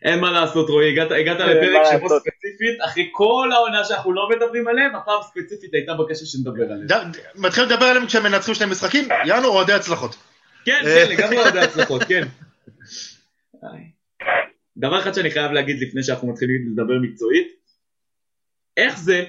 [0.04, 2.22] אין מה לעשות רועי, הגעת, הגעת לפרק שבו לעשות.
[2.22, 6.86] ספציפית, אחרי כל העונה שאנחנו לא מדברים עליהם, הפעם ספציפית הייתה בקשה שנדבר עליהם.
[7.34, 10.16] מתחילים לדבר עליהם כשהם מנצחים שני משחקים, יענו אוהדי הצלחות.
[10.64, 10.80] כן.
[10.84, 12.22] כן, לגמרי עוד הצלחות, כן.
[14.82, 17.46] דבר אחד שאני חייב להגיד לפני שאנחנו מתחילים לדבר מקצועית,
[18.76, 19.24] איך זה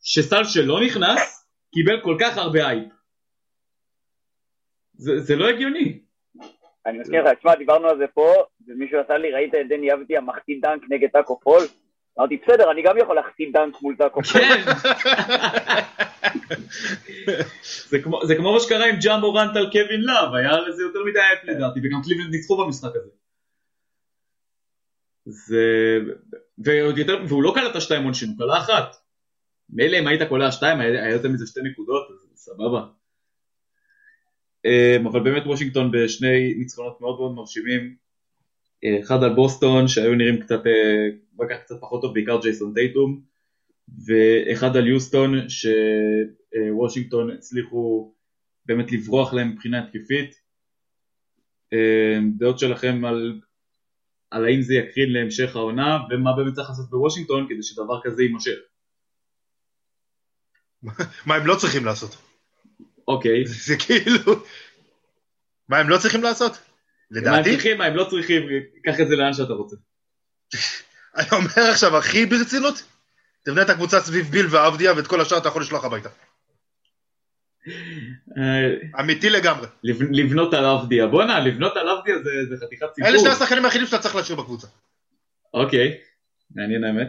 [0.00, 2.88] שסל שלא נכנס, קיבל כל כך הרבה אייפ?
[4.94, 6.00] זה, זה לא הגיוני.
[6.86, 8.32] אני מזכיר לך, תשמע, דיברנו על זה פה,
[8.68, 11.62] ומישהו עשה לי, ראית את דני אבדיה מחטיא dunk נגד טאקו פול?
[12.18, 14.40] אמרתי, בסדר, אני גם יכול להחטיא dunk מול טאקו פול.
[14.40, 14.62] כן.
[17.90, 21.04] זה כמו, זה כמו מה שקרה עם ג'ה מורנט על קווין לאב, היה לזה יותר
[21.04, 23.23] מדי הייפ לדעתי, וגם קליבלנד ניצחו במשחק הזה.
[25.26, 25.98] זה...
[26.58, 28.96] ועוד יותר, והוא לא קלע את השתיים עונשין, הוא קלע אחת.
[29.70, 32.86] מילא אם היית קולע שתיים, היה יותר מזה שתי נקודות, אז סבבה.
[34.64, 37.96] אמ, אבל באמת וושינגטון בשני ניצחונות מאוד מאוד מרשימים.
[38.84, 43.20] אה, אחד על בוסטון, שהיו נראים קצת, אה, לקח קצת פחות טוב, בעיקר ג'ייסון טייטום.
[44.06, 48.14] ואחד על יוסטון, שוושינגטון הצליחו
[48.66, 50.34] באמת לברוח להם מבחינה התקפית.
[51.72, 53.40] אמ, דעות שלכם על,
[54.34, 58.58] על האם זה יקרין להמשך העונה, ומה באמת צריך לעשות בוושינגטון כדי שדבר כזה יימשך.
[61.26, 62.16] מה הם לא צריכים לעשות?
[63.08, 63.46] אוקיי.
[63.66, 64.44] זה כאילו...
[65.68, 66.52] מה הם לא צריכים לעשות?
[66.52, 66.58] מה
[67.18, 68.42] הם לדעתי, צריכים, מה הם לא צריכים,
[68.84, 69.76] קח את זה לאן שאתה רוצה.
[71.16, 72.82] אני אומר עכשיו הכי ברצינות,
[73.44, 76.08] תבנה את הקבוצה סביב ביל ועבדיה ואת כל השאר אתה יכול לשלוח הביתה.
[78.38, 79.66] אה, אמיתי לגמרי.
[79.82, 81.06] לב- לבנות על אבדיה.
[81.06, 82.14] בואנה, לבנות על אבדיה
[82.48, 83.08] זה, חתיכת סיפור.
[83.10, 84.66] אלה שני השחקנים היחידים שאתה צריך להשאיר בקבוצה.
[85.54, 85.98] אוקיי,
[86.54, 87.08] מעניין האמת.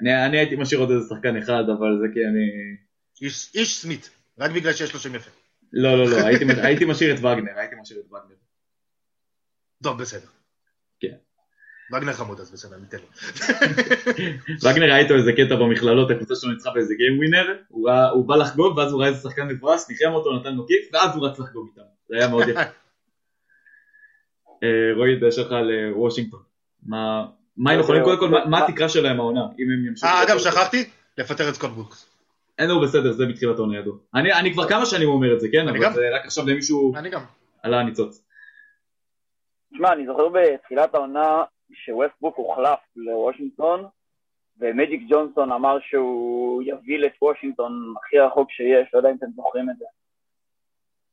[0.00, 2.76] אני, הייתי משאיר עוד איזה שחקן אחד, אבל זה כי אני...
[3.54, 5.30] איש סמית, רק בגלל שיש לו שם יפה.
[5.72, 6.16] לא, לא, לא,
[6.62, 8.34] הייתי משאיר את וגנר, הייתי משאיר את וגנר.
[9.82, 10.26] טוב, בסדר.
[11.92, 13.06] וגנר חמוד אז בסדר, ניתן לו.
[14.70, 18.28] וגנר היה איתו איזה קטע במכללות, הקבוצה שלו ניצחה באיזה גיים ווינר, הוא, ראה- הוא
[18.28, 21.26] בא לחגוג, ואז הוא ראה איזה שחקן מבואס, ניחם אותו, נתן לו קיק, ואז הוא
[21.28, 21.82] רץ לחגוג איתם.
[22.08, 22.60] זה היה מאוד יפה.
[24.62, 26.40] אה, רועי, דעה שלך לוושינגטון.
[26.86, 27.24] מה,
[27.56, 30.06] מה הם יכולים, קודם כל, מה- מה התקרה שלהם העונה, אם הם ימשיכו...
[30.12, 30.84] אה, אגב, שכחתי?
[31.18, 32.08] לפטר את סקוט ברוקס.
[32.58, 33.94] אין לו בסדר, זה בתחילת העונה ידוע.
[34.14, 35.68] אני, אני כבר כמה שנים אומר את זה, כן?
[35.68, 35.92] אני אבל גם.
[35.92, 37.20] זה רק עכשיו למישהו אני גם.
[37.62, 38.24] עלה הניצוץ.
[39.72, 41.42] תשמע, אני זוכר בתחילת העונה
[41.72, 43.84] שווסטברוק הוחלף לוושינגטון,
[44.58, 49.70] ומג'יק ג'ונסון אמר שהוא יוביל את וושינגטון הכי רחוק שיש, לא יודע אם אתם זוכרים
[49.70, 49.84] את זה.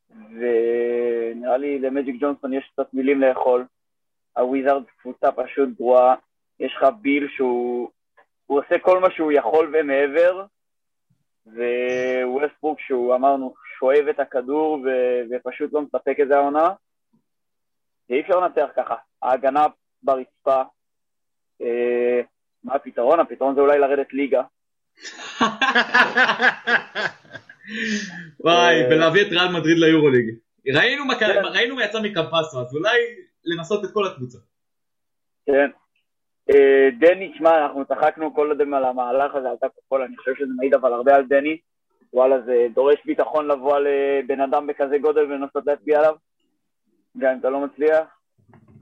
[0.09, 3.65] ונראה לי למג'יק ג'ונסון יש קצת מילים לאכול.
[4.37, 6.15] הוויזארדס קבוצה פשוט גרועה,
[6.59, 7.89] יש לך ביל שהוא
[8.45, 10.45] הוא עושה כל מה שהוא יכול ומעבר,
[12.25, 16.73] וווסטברוק שהוא אמרנו שואב את הכדור ו- ופשוט לא מספק את זה העונה.
[18.09, 18.95] ואי אפשר לנצח ככה.
[19.21, 19.65] ההגנה
[20.05, 20.61] ברצפה,
[21.61, 22.21] אה,
[22.63, 23.19] מה הפתרון?
[23.19, 24.41] הפתרון זה אולי לרדת ליגה.
[28.39, 30.35] וואי, אה, ולהביא את ריאל מדריד ליורוליג.
[30.75, 31.45] ראינו מה קרה, כן.
[31.45, 32.97] ראינו מה יצא מקמפסו, אז אולי
[33.45, 34.37] לנסות את כל הקבוצה.
[35.45, 35.69] כן.
[36.49, 40.35] אה, דני, תשמע, אנחנו צחקנו כל אדם על המהלך הזה, על טאקו פול, אני חושב
[40.35, 41.57] שזה מעיד אבל הרבה על דני.
[42.13, 46.15] וואלה, זה דורש ביטחון לבוא לבן אדם בכזה גודל ולנסות להצביע עליו,
[47.17, 48.14] גם אם אתה לא מצליח.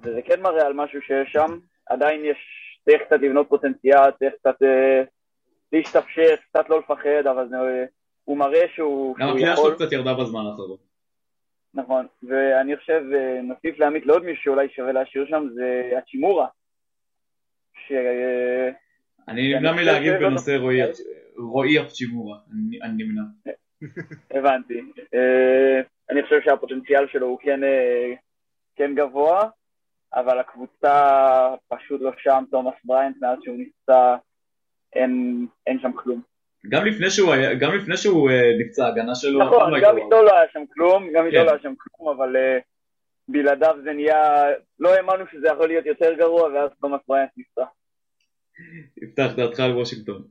[0.03, 1.59] וזה כן מראה על משהו שיש שם.
[1.85, 2.37] עדיין יש,
[2.85, 5.03] צריך קצת לבנות פוטנציאל, צריך קצת אה,
[5.73, 7.85] להשתפשף, קצת לא לפחד, אבל זה, אה,
[8.23, 9.69] הוא מראה שהוא, גם שהוא הקריאה יכול.
[9.69, 10.77] שלו קצת ירדה בזמן האחרון.
[11.73, 16.47] נכון, ואני חושב, אה, נוסיף לעמית לעוד מישהו שאולי שווה להשאיר שם, זה הצ'ימורה.
[17.87, 17.91] ש...
[19.27, 20.81] אני אני נמנע מלהגיב בנושא רועי-
[21.37, 23.21] רועי אפצ'ימורה, אני אני נמנע.
[24.31, 24.81] הבנתי.
[25.13, 28.13] אה, אני חושב שהפוטנציאל שלו הוא כן, אה,
[28.75, 29.49] כן גבוה,
[30.15, 30.93] אבל הקבוצה
[31.67, 34.15] פשוט לא שם, תומאס בריינט, מאז שהוא נפצע,
[34.93, 36.21] אין, אין שם כלום.
[36.69, 40.21] גם לפני שהוא היה- גם לפני שהוא אה, נפצע, ההגנה שלו נכון, לא גם איתו
[40.23, 41.45] לא היה שם כלום, גם איתו כן.
[41.45, 42.59] לא היה שם כלום, אבל אה,
[43.27, 44.43] בלעדיו זה נהיה,
[44.79, 47.63] לא האמנו שזה יכול להיות יותר גרוע, ואז תומאס בריינט נפצע.
[49.03, 50.23] יפתח דעתך על וושינגטון.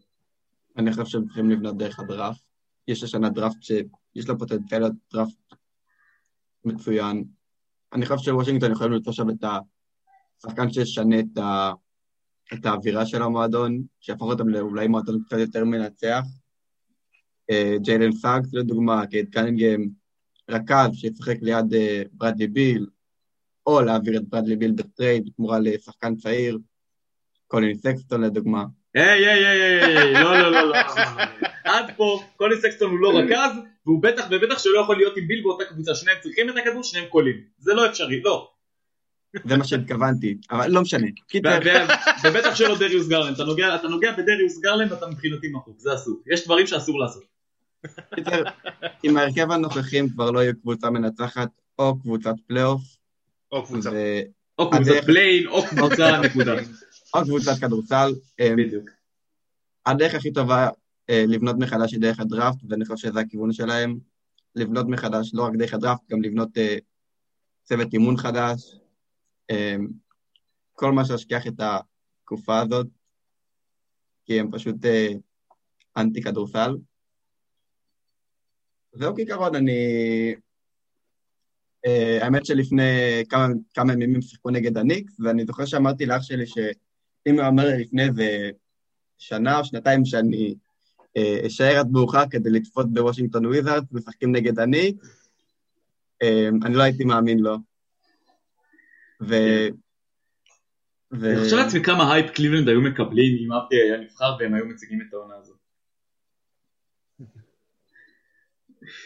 [0.77, 2.41] אני חושב שהם צריכים לבנות דרך הדראפט.
[2.89, 5.55] יש השנה דראפט שיש לו פוטנציאל להיות דראפט
[6.65, 7.25] מצוין.
[7.93, 9.45] אני חושב שוושינגטון יכולים למצוא שם את
[10.39, 11.73] השחקן שישנה את, ה...
[12.55, 16.23] את האווירה של המועדון, שיהפוך אותם לאולי מועדון קצת יותר מנצח.
[17.51, 19.89] אה, ג'יילן סאגס לדוגמה, קייד קנינגהם,
[20.51, 22.87] רכז שישחק ליד אה, ברדלי ביל,
[23.67, 26.59] או להעביר את ברדלי ביל בטרייד בתמורה לשחקן צעיר,
[27.47, 28.65] קולין סקסטון לדוגמה.
[28.95, 30.77] היי, היי, היי, לא, לא, לא, לא.
[31.65, 35.43] עד פה, קולין סקסטון הוא לא רכז, והוא בטח ובטח שלא יכול להיות עם ביל
[35.43, 35.95] באותה קבוצה.
[35.95, 37.37] שניהם צריכים את הכדור, שניהם קולעים.
[37.59, 38.49] זה לא אפשרי, לא.
[39.45, 41.07] זה מה שהתכוונתי, אבל לא משנה.
[42.25, 43.35] ובטח שלא דריוס גרלנד.
[43.35, 46.21] אתה נוגע- אתה נוגע בדריוס גרלנד, אתה מבחינתי מחוק, זה אסור.
[46.33, 47.23] יש דברים שאסור לעשות.
[48.15, 48.43] קיצר,
[49.03, 52.83] עם ההרכב הנוכחי הם כבר לא יהיו קבוצה מנצחת או קבוצת פלייאוף,
[53.53, 53.91] או קבוצה.
[54.59, 56.55] או קבוצת פליי אין, או קבוצה נקודה.
[57.15, 58.13] או קבוצת כדורסל.
[58.41, 58.91] אה, בדיוק.
[59.87, 60.69] הדרך הכי טובה
[61.29, 63.99] לבנות מחדש דרך הדראפט, ואני חושב שזה הכיוון שלהם.
[64.55, 66.77] לבנות מחדש, לא רק דרך הדראפט, גם לבנות אה,
[67.63, 68.77] צוות אימון חדש.
[69.51, 69.77] אה,
[70.73, 72.87] כל מה שישכיח את התקופה הזאת,
[74.25, 75.09] כי הם פשוט אה,
[75.97, 76.77] אנטי כדורסל.
[78.93, 79.81] זהו כעיקרון, אני...
[81.87, 87.39] אה, האמת שלפני כמה, כמה ימים שיחקו נגד הניקס, ואני זוכר שאמרתי לאח שלי שאם
[87.41, 88.51] הוא אומר לי לפני איזה
[89.19, 90.55] שנה או שנתיים שאני אה,
[91.47, 95.31] אשאר עד מאוחר כדי לצפות בוושינגטון וויזארדס, משחקים נגד הניקס,
[96.23, 97.57] אה, אני לא הייתי מאמין לו.
[99.23, 99.35] ו...
[101.13, 101.31] ו...
[101.31, 105.15] אני חושב לעצמי כמה הייפ קליבלנד היו מקבלים אם אבדיה נבחר והם היו מציגים את
[105.15, 105.57] העונה הזאת.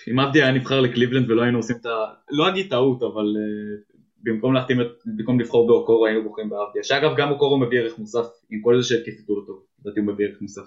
[0.09, 1.91] אם אבדיה נבחר לקליבלנד ולא היינו עושים את ה...
[2.31, 4.87] לא אגיד טעות, אבל uh, במקום להחתים את...
[5.07, 6.83] במקום לבחור באוקורו היינו בוחרים באבדיה.
[6.85, 8.97] שאגב גם אוקורו מביא ערך מוסף, עם כל זה
[9.29, 9.65] לא טוב.
[9.81, 10.63] לדעתי הוא מביא ערך מוסף.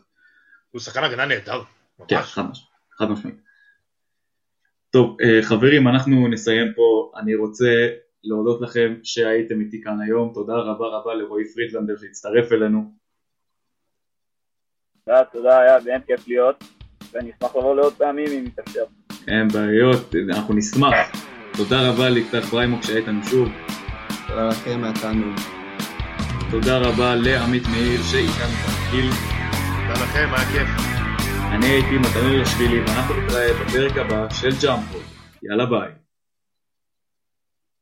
[0.72, 1.61] הוא שחקן הגנה נהדר.
[2.07, 2.34] כן, ממש.
[2.34, 2.67] חד משמעית.
[2.97, 3.36] חד משמעית.
[4.89, 7.11] טוב, אה, חברים, אנחנו נסיים פה.
[7.15, 7.88] אני רוצה
[8.24, 10.32] להודות לכם שהייתם איתי כאן היום.
[10.34, 12.91] תודה רבה רבה לרועי פרידלנדר שהצטרף אלינו.
[15.05, 16.63] תודה, תודה, היה באמת כיף להיות,
[17.11, 18.84] ואני אשמח לבוא לעוד פעמים אם יתאפשר.
[19.28, 20.95] אין בעיות, אנחנו נשמח.
[21.57, 23.49] תודה רבה ליפתח בריימוק שהיית לנו שוב.
[24.28, 25.36] תודה לכם, היה תענוג.
[26.51, 29.38] תודה רבה לעמית מאיר שאיתנו במקביל.
[29.93, 30.69] תודה לכם, היה כיף.
[31.51, 34.97] אני הייתי מתנאל ישבילי ואנחנו נתראה בפרק הבא של ג'אמפו.
[35.43, 35.99] יאללה ביי.